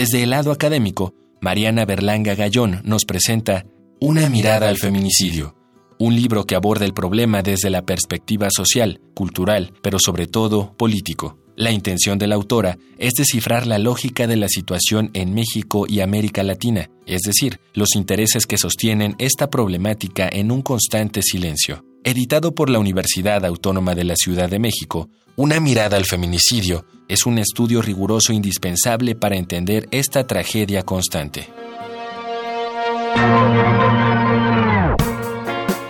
Desde 0.00 0.22
el 0.22 0.30
lado 0.30 0.50
académico, 0.50 1.12
Mariana 1.42 1.84
Berlanga 1.84 2.34
Gallón 2.34 2.80
nos 2.84 3.04
presenta 3.04 3.66
Una 4.00 4.30
mirada 4.30 4.70
al 4.70 4.78
feminicidio, 4.78 5.54
un 5.98 6.16
libro 6.16 6.46
que 6.46 6.54
aborda 6.54 6.86
el 6.86 6.94
problema 6.94 7.42
desde 7.42 7.68
la 7.68 7.82
perspectiva 7.82 8.48
social, 8.50 9.02
cultural, 9.12 9.74
pero 9.82 9.98
sobre 9.98 10.26
todo 10.26 10.74
político. 10.78 11.38
La 11.54 11.70
intención 11.70 12.16
de 12.16 12.28
la 12.28 12.36
autora 12.36 12.78
es 12.96 13.12
descifrar 13.12 13.66
la 13.66 13.78
lógica 13.78 14.26
de 14.26 14.36
la 14.36 14.48
situación 14.48 15.10
en 15.12 15.34
México 15.34 15.84
y 15.86 16.00
América 16.00 16.42
Latina, 16.44 16.88
es 17.04 17.20
decir, 17.20 17.60
los 17.74 17.94
intereses 17.94 18.46
que 18.46 18.56
sostienen 18.56 19.16
esta 19.18 19.50
problemática 19.50 20.30
en 20.32 20.50
un 20.50 20.62
constante 20.62 21.20
silencio. 21.20 21.84
Editado 22.02 22.54
por 22.54 22.70
la 22.70 22.78
Universidad 22.78 23.44
Autónoma 23.44 23.94
de 23.94 24.04
la 24.04 24.16
Ciudad 24.16 24.48
de 24.48 24.58
México, 24.58 25.10
Una 25.36 25.60
mirada 25.60 25.96
al 25.96 26.06
feminicidio 26.06 26.84
es 27.08 27.24
un 27.24 27.38
estudio 27.38 27.82
riguroso 27.82 28.32
indispensable 28.32 29.14
para 29.14 29.36
entender 29.36 29.86
esta 29.90 30.26
tragedia 30.26 30.82
constante. 30.82 31.46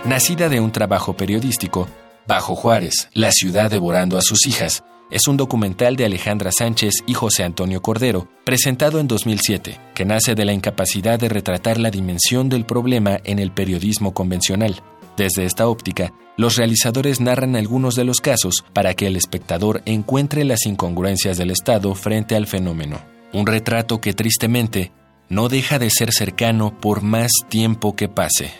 Nacida 0.05 0.47
de 0.49 0.59
un 0.59 0.71
trabajo 0.71 1.15
periodístico, 1.15 1.87
Bajo 2.27 2.55
Juárez, 2.55 3.09
la 3.13 3.31
ciudad 3.31 3.71
devorando 3.71 4.17
a 4.17 4.21
sus 4.21 4.45
hijas, 4.47 4.83
es 5.09 5.27
un 5.27 5.37
documental 5.37 5.95
de 5.95 6.05
Alejandra 6.05 6.51
Sánchez 6.51 7.03
y 7.07 7.13
José 7.13 7.43
Antonio 7.43 7.81
Cordero, 7.81 8.29
presentado 8.45 8.99
en 8.99 9.07
2007, 9.07 9.79
que 9.93 10.05
nace 10.05 10.35
de 10.35 10.45
la 10.45 10.53
incapacidad 10.53 11.19
de 11.19 11.29
retratar 11.29 11.77
la 11.77 11.89
dimensión 11.89 12.47
del 12.47 12.65
problema 12.65 13.19
en 13.23 13.39
el 13.39 13.51
periodismo 13.51 14.13
convencional. 14.13 14.81
Desde 15.17 15.45
esta 15.45 15.67
óptica, 15.67 16.13
los 16.37 16.55
realizadores 16.55 17.19
narran 17.19 17.55
algunos 17.55 17.95
de 17.95 18.05
los 18.05 18.21
casos 18.21 18.63
para 18.73 18.93
que 18.93 19.07
el 19.07 19.15
espectador 19.15 19.81
encuentre 19.85 20.45
las 20.45 20.65
incongruencias 20.65 21.37
del 21.37 21.51
Estado 21.51 21.93
frente 21.95 22.35
al 22.35 22.47
fenómeno. 22.47 23.01
Un 23.33 23.45
retrato 23.45 24.01
que 24.01 24.13
tristemente 24.13 24.91
no 25.29 25.49
deja 25.49 25.79
de 25.79 25.89
ser 25.89 26.11
cercano 26.11 26.79
por 26.79 27.01
más 27.01 27.31
tiempo 27.49 27.95
que 27.95 28.07
pase. 28.09 28.51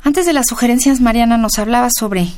Antes 0.00 0.26
de 0.26 0.32
las 0.32 0.46
sugerencias, 0.46 1.00
Mariana 1.00 1.38
nos 1.38 1.58
hablaba 1.58 1.88
sobre 1.96 2.28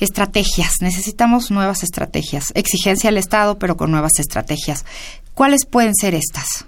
estrategias. 0.00 0.74
Necesitamos 0.80 1.50
nuevas 1.50 1.82
estrategias. 1.82 2.52
Exigencia 2.54 3.10
al 3.10 3.18
Estado, 3.18 3.58
pero 3.58 3.76
con 3.76 3.90
nuevas 3.90 4.18
estrategias. 4.18 4.84
¿Cuáles 5.34 5.66
pueden 5.66 5.94
ser 5.94 6.14
estas? 6.14 6.66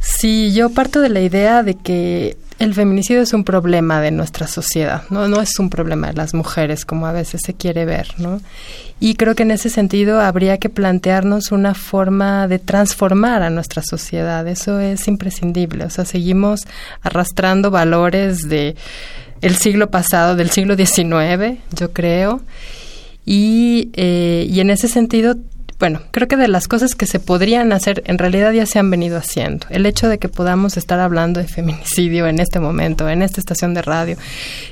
Sí, 0.00 0.52
yo 0.54 0.70
parto 0.70 1.00
de 1.00 1.08
la 1.08 1.20
idea 1.20 1.62
de 1.62 1.74
que 1.74 2.36
el 2.58 2.74
feminicidio 2.74 3.22
es 3.22 3.32
un 3.34 3.44
problema 3.44 4.00
de 4.00 4.10
nuestra 4.10 4.46
sociedad, 4.46 5.02
¿no? 5.10 5.28
no 5.28 5.40
es 5.40 5.58
un 5.58 5.68
problema 5.68 6.08
de 6.08 6.14
las 6.14 6.32
mujeres 6.32 6.84
como 6.84 7.06
a 7.06 7.12
veces 7.12 7.42
se 7.44 7.54
quiere 7.54 7.84
ver, 7.84 8.08
¿no? 8.18 8.40
Y 8.98 9.16
creo 9.16 9.34
que 9.34 9.42
en 9.42 9.50
ese 9.50 9.68
sentido 9.68 10.20
habría 10.20 10.56
que 10.56 10.70
plantearnos 10.70 11.52
una 11.52 11.74
forma 11.74 12.48
de 12.48 12.58
transformar 12.58 13.42
a 13.42 13.50
nuestra 13.50 13.82
sociedad, 13.82 14.48
eso 14.48 14.80
es 14.80 15.06
imprescindible, 15.06 15.84
o 15.84 15.90
sea, 15.90 16.06
seguimos 16.06 16.62
arrastrando 17.02 17.70
valores 17.70 18.48
de 18.48 18.74
el 19.42 19.56
siglo 19.56 19.90
pasado, 19.90 20.34
del 20.34 20.50
siglo 20.50 20.76
XIX, 20.76 21.58
yo 21.72 21.92
creo. 21.92 22.40
Y, 23.26 23.90
eh, 23.94 24.46
y 24.48 24.60
en 24.60 24.70
ese 24.70 24.88
sentido, 24.88 25.36
bueno, 25.78 26.00
creo 26.10 26.26
que 26.26 26.36
de 26.36 26.48
las 26.48 26.68
cosas 26.68 26.94
que 26.94 27.06
se 27.06 27.20
podrían 27.20 27.72
hacer, 27.72 28.02
en 28.06 28.16
realidad 28.16 28.52
ya 28.52 28.64
se 28.64 28.78
han 28.78 28.90
venido 28.90 29.18
haciendo. 29.18 29.66
El 29.68 29.84
hecho 29.84 30.08
de 30.08 30.18
que 30.18 30.28
podamos 30.28 30.78
estar 30.78 30.98
hablando 31.00 31.38
de 31.38 31.48
feminicidio 31.48 32.26
en 32.26 32.40
este 32.40 32.60
momento, 32.60 33.08
en 33.08 33.20
esta 33.20 33.40
estación 33.40 33.74
de 33.74 33.82
radio, 33.82 34.16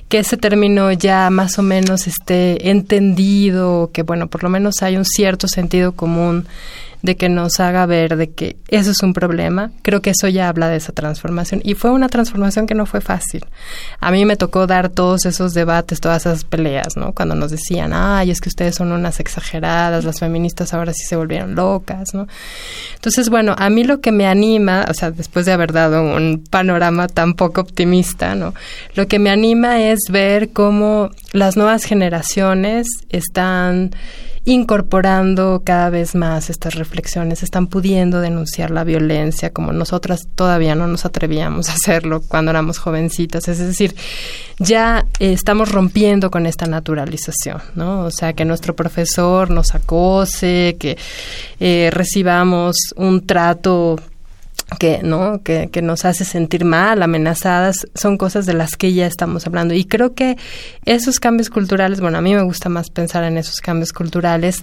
que 0.08 0.18
ese 0.18 0.38
término 0.38 0.90
ya 0.92 1.28
más 1.28 1.58
o 1.58 1.62
menos 1.62 2.06
esté 2.06 2.70
entendido, 2.70 3.90
que 3.92 4.02
bueno, 4.02 4.28
por 4.28 4.42
lo 4.42 4.48
menos 4.48 4.82
hay 4.82 4.96
un 4.96 5.04
cierto 5.04 5.46
sentido 5.46 5.92
común 5.92 6.46
de 7.04 7.18
que 7.18 7.28
nos 7.28 7.60
haga 7.60 7.84
ver 7.84 8.16
de 8.16 8.30
que 8.30 8.56
eso 8.68 8.90
es 8.90 9.02
un 9.02 9.12
problema, 9.12 9.72
creo 9.82 10.00
que 10.00 10.08
eso 10.08 10.26
ya 10.26 10.48
habla 10.48 10.68
de 10.68 10.76
esa 10.76 10.92
transformación. 10.92 11.60
Y 11.62 11.74
fue 11.74 11.90
una 11.90 12.08
transformación 12.08 12.66
que 12.66 12.74
no 12.74 12.86
fue 12.86 13.02
fácil. 13.02 13.44
A 14.00 14.10
mí 14.10 14.24
me 14.24 14.36
tocó 14.36 14.66
dar 14.66 14.88
todos 14.88 15.26
esos 15.26 15.52
debates, 15.52 16.00
todas 16.00 16.24
esas 16.24 16.44
peleas, 16.44 16.96
¿no? 16.96 17.12
Cuando 17.12 17.34
nos 17.34 17.50
decían, 17.50 17.92
ay, 17.92 18.30
es 18.30 18.40
que 18.40 18.48
ustedes 18.48 18.76
son 18.76 18.90
unas 18.90 19.20
exageradas, 19.20 20.04
las 20.04 20.20
feministas 20.20 20.72
ahora 20.72 20.94
sí 20.94 21.04
se 21.04 21.14
volvieron 21.14 21.54
locas, 21.54 22.14
¿no? 22.14 22.26
Entonces, 22.94 23.28
bueno, 23.28 23.54
a 23.58 23.68
mí 23.68 23.84
lo 23.84 24.00
que 24.00 24.10
me 24.10 24.26
anima, 24.26 24.86
o 24.88 24.94
sea, 24.94 25.10
después 25.10 25.44
de 25.44 25.52
haber 25.52 25.74
dado 25.74 26.02
un 26.02 26.42
panorama 26.48 27.06
tan 27.08 27.34
poco 27.34 27.60
optimista, 27.60 28.34
¿no? 28.34 28.54
Lo 28.94 29.08
que 29.08 29.18
me 29.18 29.28
anima 29.28 29.82
es 29.82 29.98
ver 30.10 30.54
cómo 30.54 31.10
las 31.32 31.58
nuevas 31.58 31.84
generaciones 31.84 32.86
están 33.10 33.90
incorporando 34.44 35.62
cada 35.64 35.90
vez 35.90 36.14
más 36.14 36.50
estas 36.50 36.74
reflexiones, 36.74 36.93
están 37.42 37.66
pudiendo 37.66 38.20
denunciar 38.20 38.70
la 38.70 38.84
violencia 38.84 39.50
como 39.50 39.72
nosotras 39.72 40.28
todavía 40.34 40.74
no 40.74 40.86
nos 40.86 41.04
atrevíamos 41.04 41.68
a 41.68 41.74
hacerlo 41.74 42.22
cuando 42.26 42.50
éramos 42.50 42.78
jovencitas. 42.78 43.48
Es 43.48 43.58
decir, 43.58 43.94
ya 44.58 45.06
estamos 45.18 45.72
rompiendo 45.72 46.30
con 46.30 46.46
esta 46.46 46.66
naturalización, 46.66 47.60
¿no? 47.74 48.04
O 48.04 48.10
sea, 48.10 48.32
que 48.32 48.44
nuestro 48.44 48.74
profesor 48.74 49.50
nos 49.50 49.74
acose, 49.74 50.76
que 50.78 50.96
eh, 51.60 51.90
recibamos 51.92 52.76
un 52.96 53.26
trato 53.26 53.98
que 54.78 55.00
no 55.02 55.42
que, 55.42 55.68
que, 55.70 55.82
nos 55.82 56.04
hace 56.04 56.24
sentir 56.24 56.64
mal 56.64 57.02
amenazadas 57.02 57.86
son 57.94 58.16
cosas 58.16 58.46
de 58.46 58.54
las 58.54 58.76
que 58.76 58.92
ya 58.92 59.06
estamos 59.06 59.46
hablando. 59.46 59.74
Y 59.74 59.84
creo 59.84 60.14
que 60.14 60.36
esos 60.84 61.20
cambios 61.20 61.50
culturales 61.50 62.00
bueno 62.00 62.18
a 62.18 62.20
mí 62.20 62.34
me 62.34 62.42
gusta 62.42 62.68
más 62.68 62.90
pensar 62.90 63.24
en 63.24 63.38
esos 63.38 63.60
cambios 63.60 63.92
culturales 63.92 64.62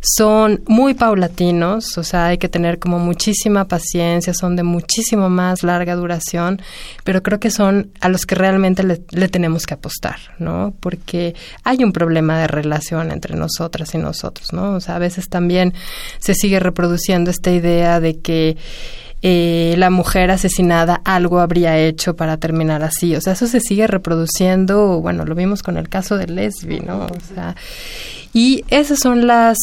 son 0.00 0.62
muy 0.66 0.94
paulatinos 0.94 1.96
o 1.96 2.02
sea 2.02 2.26
hay 2.26 2.38
que 2.38 2.48
tener 2.48 2.78
como 2.78 2.98
muchísima 2.98 3.68
paciencia 3.68 4.34
son 4.34 4.56
de 4.56 4.62
muchísimo 4.62 5.28
más 5.28 5.62
larga 5.62 5.94
duración 5.94 6.60
pero 7.04 7.22
creo 7.22 7.38
que 7.38 7.50
son 7.50 7.92
a 8.00 8.08
los 8.08 8.26
que 8.26 8.34
realmente 8.34 8.82
le, 8.82 9.02
le 9.10 9.28
tenemos 9.28 9.66
que 9.66 9.74
apostar 9.74 10.16
no 10.38 10.74
porque 10.80 11.34
hay 11.64 11.84
un 11.84 11.92
problema 11.92 12.38
de 12.40 12.48
relación 12.48 13.12
entre 13.12 13.36
nosotras 13.36 13.94
y 13.94 13.98
nosotros 13.98 14.52
no 14.52 14.74
o 14.74 14.80
sea 14.80 14.96
a 14.96 14.98
veces 14.98 15.28
también 15.28 15.74
se 16.18 16.34
sigue 16.34 16.58
reproduciendo 16.58 17.30
esta 17.30 17.50
idea 17.50 18.00
de 18.00 18.18
que 18.18 18.56
eh, 19.22 19.74
la 19.78 19.90
mujer 19.90 20.30
asesinada 20.32 21.00
algo 21.04 21.38
habría 21.38 21.78
hecho 21.78 22.16
para 22.16 22.38
terminar 22.38 22.82
así. 22.82 23.14
O 23.14 23.20
sea, 23.20 23.34
eso 23.34 23.46
se 23.46 23.60
sigue 23.60 23.86
reproduciendo, 23.86 25.00
bueno, 25.00 25.24
lo 25.24 25.34
vimos 25.34 25.62
con 25.62 25.76
el 25.76 25.88
caso 25.88 26.16
de 26.16 26.26
Lesbi, 26.26 26.80
¿no? 26.80 27.06
O 27.06 27.34
sea, 27.34 27.54
y 28.34 28.64
esas 28.68 28.98
son 28.98 29.26
las, 29.26 29.58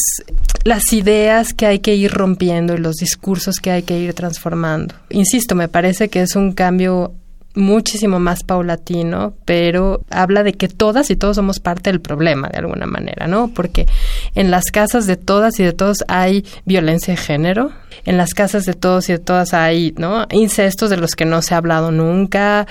las 0.63 0.93
ideas 0.93 1.53
que 1.53 1.65
hay 1.65 1.79
que 1.79 1.95
ir 1.95 2.11
rompiendo 2.11 2.75
y 2.75 2.77
los 2.77 2.95
discursos 2.95 3.55
que 3.55 3.71
hay 3.71 3.83
que 3.83 3.99
ir 3.99 4.13
transformando. 4.13 4.95
Insisto, 5.09 5.55
me 5.55 5.67
parece 5.67 6.09
que 6.09 6.21
es 6.21 6.35
un 6.35 6.53
cambio 6.53 7.13
muchísimo 7.55 8.19
más 8.19 8.43
paulatino, 8.43 9.33
pero 9.45 10.01
habla 10.09 10.43
de 10.43 10.53
que 10.53 10.67
todas 10.67 11.09
y 11.09 11.15
todos 11.15 11.35
somos 11.35 11.59
parte 11.59 11.89
del 11.91 11.99
problema 11.99 12.47
de 12.49 12.59
alguna 12.59 12.85
manera, 12.85 13.27
¿no? 13.27 13.49
Porque 13.49 13.87
en 14.35 14.51
las 14.51 14.65
casas 14.71 15.07
de 15.07 15.17
todas 15.17 15.59
y 15.59 15.63
de 15.63 15.73
todos 15.73 16.03
hay 16.07 16.45
violencia 16.65 17.13
de 17.13 17.17
género, 17.17 17.71
en 18.05 18.17
las 18.17 18.33
casas 18.33 18.65
de 18.65 18.73
todos 18.73 19.09
y 19.09 19.13
de 19.13 19.19
todas 19.19 19.53
hay, 19.53 19.93
¿no? 19.97 20.25
Incestos 20.31 20.89
de 20.89 20.97
los 20.97 21.15
que 21.15 21.25
no 21.25 21.41
se 21.41 21.53
ha 21.53 21.57
hablado 21.57 21.91
nunca, 21.91 22.67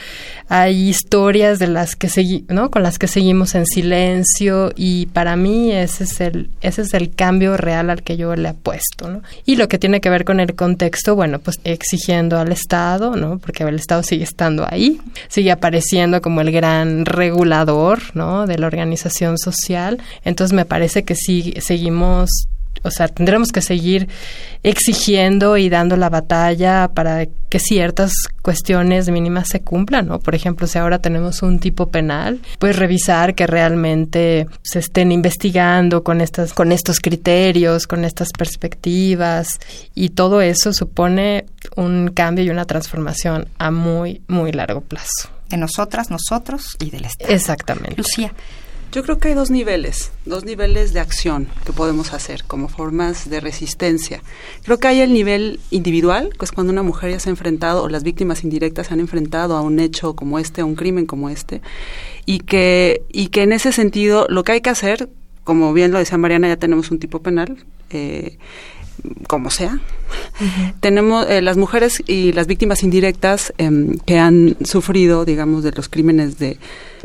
hay 0.49 0.89
historias 0.89 1.59
de 1.59 1.69
las 1.69 1.97
que 1.97 2.09
segui 2.09 2.45
¿no? 2.49 2.71
Con 2.71 2.83
las 2.83 2.99
que 2.99 3.09
seguimos 3.09 3.55
en 3.55 3.67
silencio 3.67 4.73
y 4.77 5.07
para 5.07 5.37
mí 5.37 5.73
ese 5.73 6.05
es 6.05 6.21
el 6.21 6.51
ese 6.61 6.83
es 6.83 6.95
el 6.95 7.15
cambio 7.15 7.57
real 7.57 7.91
al 7.91 8.03
que 8.03 8.17
yo 8.17 8.35
le 8.37 8.49
apuesto, 8.49 9.09
¿no? 9.09 9.23
Y 9.45 9.57
lo 9.57 9.69
que 9.69 9.79
tiene 9.79 10.01
que 10.01 10.11
ver 10.11 10.25
con 10.25 10.41
el 10.41 10.55
contexto, 10.55 11.15
bueno, 11.15 11.39
pues 11.39 11.59
exigiendo 11.65 12.39
al 12.39 12.53
Estado, 12.53 13.17
¿no? 13.17 13.39
Porque 13.39 13.65
el 13.65 13.77
Estado 13.77 14.03
sigue 14.03 14.25
estando 14.25 14.67
ahí, 14.69 15.01
sigue 15.29 15.51
apareciendo 15.51 16.21
como 16.23 16.41
el 16.41 16.51
gran 16.51 17.05
regulador, 17.05 18.01
¿no? 18.15 18.47
De 18.47 18.59
la 18.59 18.67
organización 18.67 19.39
social. 19.39 19.99
Entonces 20.25 20.55
me 20.55 20.65
parece 20.65 21.05
que 21.05 21.15
sí 21.15 21.55
seguimos 21.61 22.49
o 22.83 22.91
sea, 22.91 23.09
tendremos 23.09 23.53
que 23.53 23.61
seguir 23.61 24.09
exigiendo 24.63 25.57
y 25.57 25.69
dando 25.69 25.97
la 25.97 26.11
batalla 26.11 26.89
para 26.89 27.27
que 27.49 27.59
ciertas 27.59 28.13
cuestiones 28.43 29.09
mínimas 29.09 29.49
se 29.49 29.61
cumplan, 29.61 30.09
¿no? 30.09 30.21
Por 30.21 30.35
ejemplo, 30.35 30.67
si 30.67 30.79
ahora 30.79 30.99
tenemos 30.99 31.43
un 31.43 31.59
tipo 31.61 31.89
penal, 31.89 32.41
pues 32.59 32.77
revisar 32.77 33.35
que 33.35 33.47
realmente 33.47 34.47
se 34.63 34.81
estén 34.81 35.13
investigando 35.13 36.03
con 36.03 36.21
estas 36.21 36.53
con 36.53 36.73
estos 36.73 37.01
criterios, 37.01 37.87
con 37.87 38.05
estas 38.05 38.29
perspectivas 38.37 39.49
y 39.95 40.11
todo 40.11 40.41
eso 40.41 40.73
supone 40.73 41.47
un 41.77 42.11
cambio 42.15 42.45
y 42.45 42.51
una 42.51 42.65
transformación 42.65 43.49
a 43.59 43.71
muy 43.71 44.23
muy 44.29 44.53
largo 44.53 44.81
plazo. 44.81 45.31
De 45.49 45.57
nosotras, 45.57 46.11
nosotros 46.11 46.77
y 46.79 46.91
del 46.91 47.07
Estado. 47.07 47.33
Exactamente. 47.33 47.97
Lucía, 47.97 48.35
yo 48.93 49.03
creo 49.03 49.19
que 49.19 49.29
hay 49.29 49.35
dos 49.35 49.51
niveles, 49.51 50.13
dos 50.25 50.45
niveles 50.45 50.93
de 50.93 51.01
acción 51.01 51.49
que 51.67 51.73
podemos 51.73 52.13
hacer 52.15 52.45
como 52.45 52.69
formas 52.69 53.29
de 53.29 53.41
resistencia. 53.41 54.23
Creo 54.63 54.79
que 54.79 54.89
hay 54.89 55.01
el 55.01 55.13
nivel 55.13 55.61
individual, 55.71 56.31
que 56.39 56.45
es 56.45 56.53
cuando 56.53 56.73
una 56.73 56.83
mujer 56.83 57.11
ya 57.11 57.21
se 57.21 57.29
ha 57.29 57.33
enfrentado, 57.33 57.83
o 57.83 57.89
las 57.89 58.03
víctimas 58.03 58.45
indirectas 58.45 58.87
se 58.87 58.95
han 58.95 59.01
enfrentado 59.01 59.57
a 59.57 59.61
un 59.61 59.79
hecho 59.79 60.15
como 60.15 60.39
este, 60.39 60.63
a 60.63 60.65
un 60.65 60.75
crimen 60.75 61.07
como 61.07 61.29
este, 61.29 61.61
y 62.25 62.41
que, 62.41 63.03
y 63.13 63.29
que 63.29 63.43
en 63.43 63.53
ese 63.53 63.73
sentido 63.73 64.27
lo 64.29 64.43
que 64.43 64.53
hay 64.53 64.61
que 64.61 64.71
hacer, 64.71 65.09
como 65.45 65.73
bien 65.73 65.93
lo 65.93 65.99
decía 65.99 66.19
Mariana, 66.19 66.49
ya 66.49 66.57
tenemos 66.57 66.91
un 66.91 66.99
tipo 66.99 67.21
penal, 67.21 67.65
eh, 67.91 68.39
como 69.27 69.51
sea. 69.51 69.79
Tenemos 70.81 71.27
eh, 71.29 71.43
las 71.43 71.57
mujeres 71.57 72.03
y 72.07 72.33
las 72.33 72.47
víctimas 72.47 72.83
indirectas 72.83 73.53
em, 73.59 73.99
que 74.07 74.19
han 74.19 74.57
sufrido, 74.65 75.25
digamos, 75.25 75.65
de 75.65 75.73
los 75.73 75.89
crímenes 75.89 76.39
de, 76.39 76.59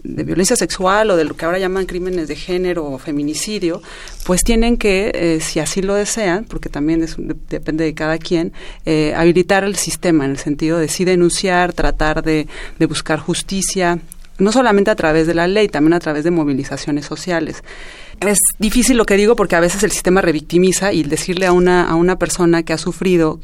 violencia 0.04 0.56
sexual 0.56 1.12
o 1.12 1.16
de 1.16 1.24
lo 1.24 1.36
que 1.36 1.46
ahora 1.46 1.60
llaman 1.60 1.86
crímenes 1.86 2.28
de 2.28 2.36
género 2.36 2.86
o 2.86 2.98
feminicidio, 2.98 3.82
pues 4.26 4.44
tienen 4.44 4.78
que, 4.78 5.12
eh, 5.14 5.40
si 5.40 5.60
así 5.60 5.82
lo 5.82 5.94
desean, 5.96 6.46
porque 6.46 6.70
también 6.70 7.06
depende 7.50 7.84
de 7.84 7.94
cada 7.94 8.18
quien, 8.18 8.54
eh, 8.86 9.14
habilitar 9.16 9.64
el 9.64 9.76
sistema 9.76 10.26
en 10.26 10.32
el 10.32 10.38
sentido 10.38 10.78
de 10.80 10.88
sí 10.88 11.06
denunciar, 11.06 11.74
tratar 11.74 12.24
de, 12.24 12.48
de 12.80 12.86
buscar 12.86 13.20
justicia, 13.20 14.00
no 14.40 14.52
solamente 14.52 14.92
a 14.92 14.96
través 14.96 15.28
de 15.28 15.36
la 15.36 15.48
ley, 15.48 15.68
también 15.68 15.94
a 15.94 16.00
través 16.00 16.24
de 16.24 16.32
movilizaciones 16.32 17.06
sociales 17.06 17.64
es 18.32 18.40
difícil 18.60 18.98
lo 18.98 19.06
que 19.06 19.18
digo 19.18 19.36
porque 19.36 19.56
a 19.56 19.60
veces 19.60 19.84
el 19.84 19.92
sistema 19.92 20.22
revictimiza 20.22 20.94
y 20.94 21.04
decirle 21.04 21.46
a 21.46 21.52
una, 21.52 21.88
a 21.88 21.96
una 21.96 22.18
persona 22.18 22.64
que 22.64 22.74
ha 22.74 22.78
sufrido 22.78 23.40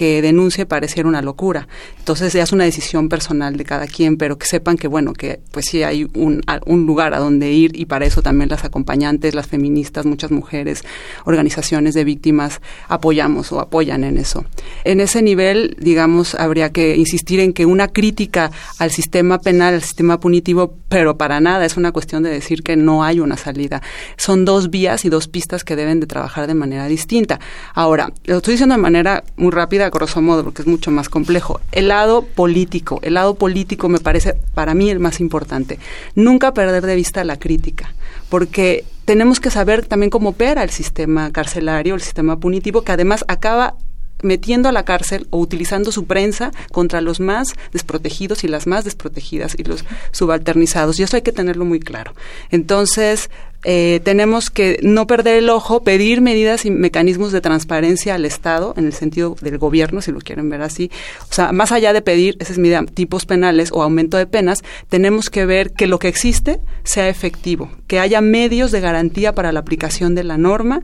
que 0.00 0.22
denuncie 0.22 0.64
pareciera 0.64 1.06
una 1.06 1.20
locura. 1.20 1.68
Entonces 1.98 2.32
ya 2.32 2.42
es 2.42 2.52
una 2.52 2.64
decisión 2.64 3.10
personal 3.10 3.58
de 3.58 3.64
cada 3.66 3.86
quien, 3.86 4.16
pero 4.16 4.38
que 4.38 4.46
sepan 4.46 4.78
que, 4.78 4.88
bueno, 4.88 5.12
que 5.12 5.40
pues 5.50 5.66
sí 5.66 5.82
hay 5.82 6.08
un, 6.14 6.40
un 6.64 6.86
lugar 6.86 7.12
a 7.12 7.18
donde 7.18 7.52
ir 7.52 7.78
y 7.78 7.84
para 7.84 8.06
eso 8.06 8.22
también 8.22 8.48
las 8.48 8.64
acompañantes, 8.64 9.34
las 9.34 9.46
feministas, 9.46 10.06
muchas 10.06 10.30
mujeres, 10.30 10.84
organizaciones 11.26 11.92
de 11.92 12.04
víctimas 12.04 12.62
apoyamos 12.88 13.52
o 13.52 13.60
apoyan 13.60 14.04
en 14.04 14.16
eso. 14.16 14.46
En 14.84 15.00
ese 15.00 15.22
nivel, 15.22 15.76
digamos, 15.78 16.34
habría 16.34 16.70
que 16.70 16.96
insistir 16.96 17.40
en 17.40 17.52
que 17.52 17.66
una 17.66 17.88
crítica 17.88 18.50
al 18.78 18.90
sistema 18.90 19.38
penal, 19.38 19.74
al 19.74 19.82
sistema 19.82 20.20
punitivo, 20.20 20.74
pero 20.88 21.16
para 21.16 21.40
nada 21.40 21.64
es 21.64 21.76
una 21.76 21.92
cuestión 21.92 22.22
de 22.22 22.30
decir 22.30 22.62
que 22.62 22.76
no 22.76 23.04
hay 23.04 23.20
una 23.20 23.36
salida. 23.36 23.82
Son 24.16 24.44
dos 24.44 24.70
vías 24.70 25.04
y 25.04 25.08
dos 25.08 25.28
pistas 25.28 25.64
que 25.64 25.76
deben 25.76 26.00
de 26.00 26.06
trabajar 26.06 26.46
de 26.46 26.54
manera 26.54 26.86
distinta. 26.86 27.40
Ahora, 27.74 28.12
lo 28.24 28.38
estoy 28.38 28.54
diciendo 28.54 28.74
de 28.74 28.80
manera 28.80 29.24
muy 29.36 29.50
rápida, 29.50 29.90
grosso 29.90 30.20
modo, 30.20 30.44
porque 30.44 30.62
es 30.62 30.68
mucho 30.68 30.90
más 30.90 31.08
complejo. 31.08 31.60
El 31.72 31.88
lado 31.88 32.22
político, 32.22 33.00
el 33.02 33.14
lado 33.14 33.34
político 33.34 33.88
me 33.88 33.98
parece 33.98 34.34
para 34.54 34.74
mí 34.74 34.90
el 34.90 35.00
más 35.00 35.20
importante. 35.20 35.78
Nunca 36.14 36.54
perder 36.54 36.84
de 36.86 36.96
vista 36.96 37.24
la 37.24 37.38
crítica, 37.38 37.94
porque 38.28 38.84
tenemos 39.04 39.40
que 39.40 39.50
saber 39.50 39.86
también 39.86 40.10
cómo 40.10 40.30
opera 40.30 40.62
el 40.62 40.70
sistema 40.70 41.32
carcelario, 41.32 41.94
el 41.94 42.00
sistema 42.00 42.38
punitivo, 42.38 42.82
que 42.82 42.92
además 42.92 43.24
acaba 43.28 43.74
metiendo 44.22 44.68
a 44.68 44.72
la 44.72 44.84
cárcel 44.84 45.26
o 45.30 45.38
utilizando 45.38 45.92
su 45.92 46.04
prensa 46.04 46.52
contra 46.72 47.00
los 47.00 47.20
más 47.20 47.54
desprotegidos 47.72 48.44
y 48.44 48.48
las 48.48 48.66
más 48.66 48.84
desprotegidas 48.84 49.54
y 49.58 49.64
los 49.64 49.84
subalternizados. 50.12 50.98
Y 50.98 51.02
eso 51.02 51.16
hay 51.16 51.22
que 51.22 51.32
tenerlo 51.32 51.64
muy 51.64 51.80
claro. 51.80 52.14
Entonces, 52.50 53.30
eh, 53.62 54.00
tenemos 54.04 54.50
que 54.50 54.78
no 54.82 55.06
perder 55.06 55.36
el 55.36 55.50
ojo, 55.50 55.82
pedir 55.82 56.20
medidas 56.20 56.64
y 56.64 56.70
mecanismos 56.70 57.32
de 57.32 57.40
transparencia 57.40 58.14
al 58.14 58.24
Estado, 58.24 58.74
en 58.76 58.86
el 58.86 58.92
sentido 58.92 59.36
del 59.40 59.58
gobierno, 59.58 60.00
si 60.00 60.12
lo 60.12 60.20
quieren 60.20 60.48
ver 60.48 60.62
así. 60.62 60.90
O 61.30 61.34
sea, 61.34 61.52
más 61.52 61.72
allá 61.72 61.92
de 61.92 62.02
pedir, 62.02 62.36
esa 62.40 62.52
es 62.52 62.58
mi 62.58 62.68
idea, 62.68 62.84
tipos 62.86 63.26
penales 63.26 63.70
o 63.72 63.82
aumento 63.82 64.16
de 64.16 64.26
penas, 64.26 64.62
tenemos 64.88 65.30
que 65.30 65.44
ver 65.44 65.72
que 65.72 65.86
lo 65.86 65.98
que 65.98 66.08
existe 66.08 66.60
sea 66.84 67.08
efectivo, 67.08 67.70
que 67.86 68.00
haya 68.00 68.20
medios 68.20 68.70
de 68.70 68.80
garantía 68.80 69.34
para 69.34 69.52
la 69.52 69.60
aplicación 69.60 70.14
de 70.14 70.24
la 70.24 70.38
norma 70.38 70.82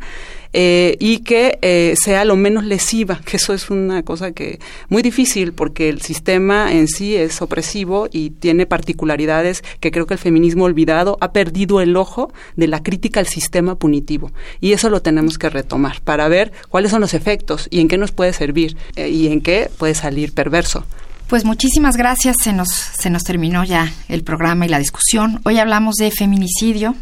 eh, 0.53 0.97
y 1.01 1.19
que 1.19 1.59
eh, 1.61 1.95
sea 2.03 2.25
lo 2.25 2.35
menos 2.37 2.65
lesiva, 2.65 3.21
que 3.27 3.37
eso 3.37 3.53
es 3.53 3.71
una 3.71 4.03
cosa 4.03 4.33
que 4.33 4.59
muy 4.89 5.03
difícil 5.03 5.53
porque 5.53 5.89
el 5.89 6.01
sistema 6.01 6.73
en 6.73 6.89
sí 6.89 7.15
es 7.15 7.43
opresivo 7.43 8.09
y 8.11 8.31
tiene 8.31 8.67
particularidades 8.67 9.63
que 9.81 9.91
creo 9.91 10.07
que 10.07 10.15
el 10.15 10.21
feminismo 10.21 10.65
olvidado 10.65 11.19
ha 11.21 11.33
perdido 11.33 11.81
el 11.81 11.97
ojo 11.97 12.33
de 12.57 12.66
la 12.69 12.83
crítica 12.83 13.21
al 13.21 13.27
sistema 13.27 13.77
punitivo 13.77 14.33
y 14.61 14.73
eso 14.73 14.91
lo 14.91 15.03
tenemos 15.03 15.39
que 15.39 15.51
retomar 15.51 16.01
para 16.03 16.29
ver 16.29 16.53
cuáles 16.69 16.91
son 16.91 17.01
los 17.01 17.15
efectos 17.15 17.69
y 17.71 17.81
en 17.81 17.89
qué 17.89 17.99
nos 17.99 18.13
puede 18.13 18.33
servir 18.33 18.77
eh, 18.97 19.09
y 19.09 19.29
en 19.29 19.41
qué 19.41 19.71
puede 19.79 19.95
salir 19.95 20.33
perverso. 20.33 20.85
Pues 21.29 21.45
muchísimas 21.45 21.97
gracias, 21.97 22.37
se 22.43 22.53
nos, 22.53 22.69
se 22.69 23.11
nos 23.11 23.25
terminó 23.25 23.65
ya 23.65 23.93
el 24.09 24.23
programa 24.23 24.65
y 24.65 24.69
la 24.69 24.79
discusión. 24.79 25.41
Hoy 25.45 25.59
hablamos 25.59 25.97
de 25.97 26.13
feminicidio, 26.13 26.95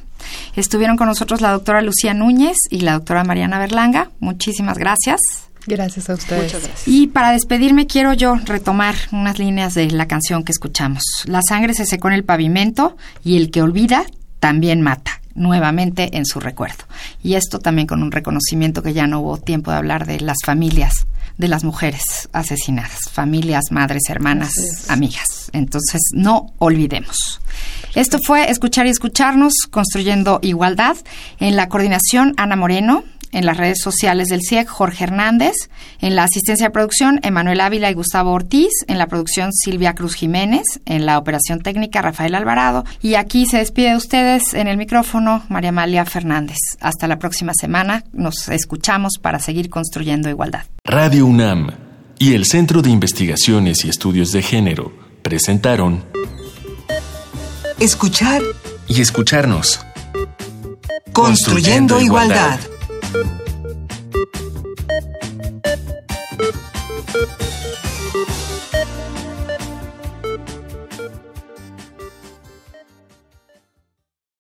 Estuvieron 0.56 0.96
con 0.96 1.08
nosotros 1.08 1.40
la 1.40 1.52
doctora 1.52 1.82
Lucía 1.82 2.14
Núñez 2.14 2.56
y 2.70 2.80
la 2.80 2.94
doctora 2.94 3.24
Mariana 3.24 3.58
Berlanga. 3.58 4.10
Muchísimas 4.20 4.78
gracias. 4.78 5.20
Gracias 5.66 6.10
a 6.10 6.14
ustedes. 6.14 6.44
Muchas 6.44 6.62
gracias. 6.62 6.88
Y 6.88 7.06
para 7.08 7.32
despedirme 7.32 7.86
quiero 7.86 8.12
yo 8.12 8.36
retomar 8.36 8.94
unas 9.12 9.38
líneas 9.38 9.74
de 9.74 9.90
la 9.90 10.06
canción 10.06 10.44
que 10.44 10.52
escuchamos. 10.52 11.02
La 11.24 11.40
sangre 11.46 11.74
se 11.74 11.86
secó 11.86 12.08
en 12.08 12.14
el 12.14 12.24
pavimento 12.24 12.96
y 13.24 13.36
el 13.36 13.50
que 13.50 13.62
olvida 13.62 14.04
también 14.40 14.82
mata 14.82 15.20
nuevamente 15.34 16.16
en 16.16 16.26
su 16.26 16.40
recuerdo. 16.40 16.84
Y 17.22 17.34
esto 17.34 17.58
también 17.58 17.86
con 17.86 18.02
un 18.02 18.12
reconocimiento 18.12 18.82
que 18.82 18.92
ya 18.92 19.06
no 19.06 19.20
hubo 19.20 19.38
tiempo 19.38 19.70
de 19.70 19.78
hablar 19.78 20.06
de 20.06 20.20
las 20.20 20.38
familias 20.44 21.06
de 21.36 21.48
las 21.48 21.64
mujeres 21.64 22.28
asesinadas, 22.32 23.10
familias, 23.10 23.64
madres, 23.70 24.02
hermanas, 24.08 24.52
amigas. 24.88 25.50
Entonces, 25.52 26.00
no 26.12 26.52
olvidemos. 26.58 27.40
Esto 27.94 28.18
fue 28.24 28.50
Escuchar 28.50 28.86
y 28.86 28.90
Escucharnos, 28.90 29.52
Construyendo 29.70 30.38
Igualdad. 30.42 30.96
En 31.40 31.56
la 31.56 31.68
coordinación, 31.68 32.34
Ana 32.36 32.56
Moreno. 32.56 33.04
En 33.34 33.46
las 33.46 33.56
redes 33.56 33.78
sociales 33.82 34.28
del 34.28 34.42
CIEC, 34.42 34.68
Jorge 34.68 35.02
Hernández. 35.02 35.54
En 36.00 36.14
la 36.14 36.22
asistencia 36.22 36.66
de 36.66 36.70
producción, 36.70 37.18
Emanuel 37.24 37.60
Ávila 37.60 37.90
y 37.90 37.94
Gustavo 37.94 38.30
Ortiz. 38.30 38.70
En 38.86 38.96
la 38.96 39.08
producción, 39.08 39.52
Silvia 39.52 39.96
Cruz 39.96 40.14
Jiménez. 40.14 40.62
En 40.86 41.04
la 41.04 41.18
operación 41.18 41.60
técnica, 41.60 42.00
Rafael 42.00 42.36
Alvarado. 42.36 42.84
Y 43.02 43.16
aquí 43.16 43.46
se 43.46 43.58
despide 43.58 43.90
de 43.90 43.96
ustedes 43.96 44.54
en 44.54 44.68
el 44.68 44.76
micrófono, 44.76 45.42
María 45.48 45.70
Amalia 45.70 46.04
Fernández. 46.04 46.58
Hasta 46.80 47.08
la 47.08 47.18
próxima 47.18 47.50
semana. 47.60 48.04
Nos 48.12 48.48
escuchamos 48.48 49.18
para 49.20 49.40
seguir 49.40 49.68
construyendo 49.68 50.30
igualdad. 50.30 50.62
Radio 50.84 51.26
UNAM 51.26 51.72
y 52.20 52.34
el 52.34 52.44
Centro 52.44 52.82
de 52.82 52.90
Investigaciones 52.90 53.84
y 53.84 53.88
Estudios 53.88 54.30
de 54.30 54.42
Género 54.42 54.92
presentaron 55.22 56.04
Escuchar 57.80 58.40
y 58.86 59.00
escucharnos. 59.00 59.80
Construyendo, 61.12 62.00
igualdad. 62.00 62.60
Thank 63.14 63.30
you. 64.16 64.63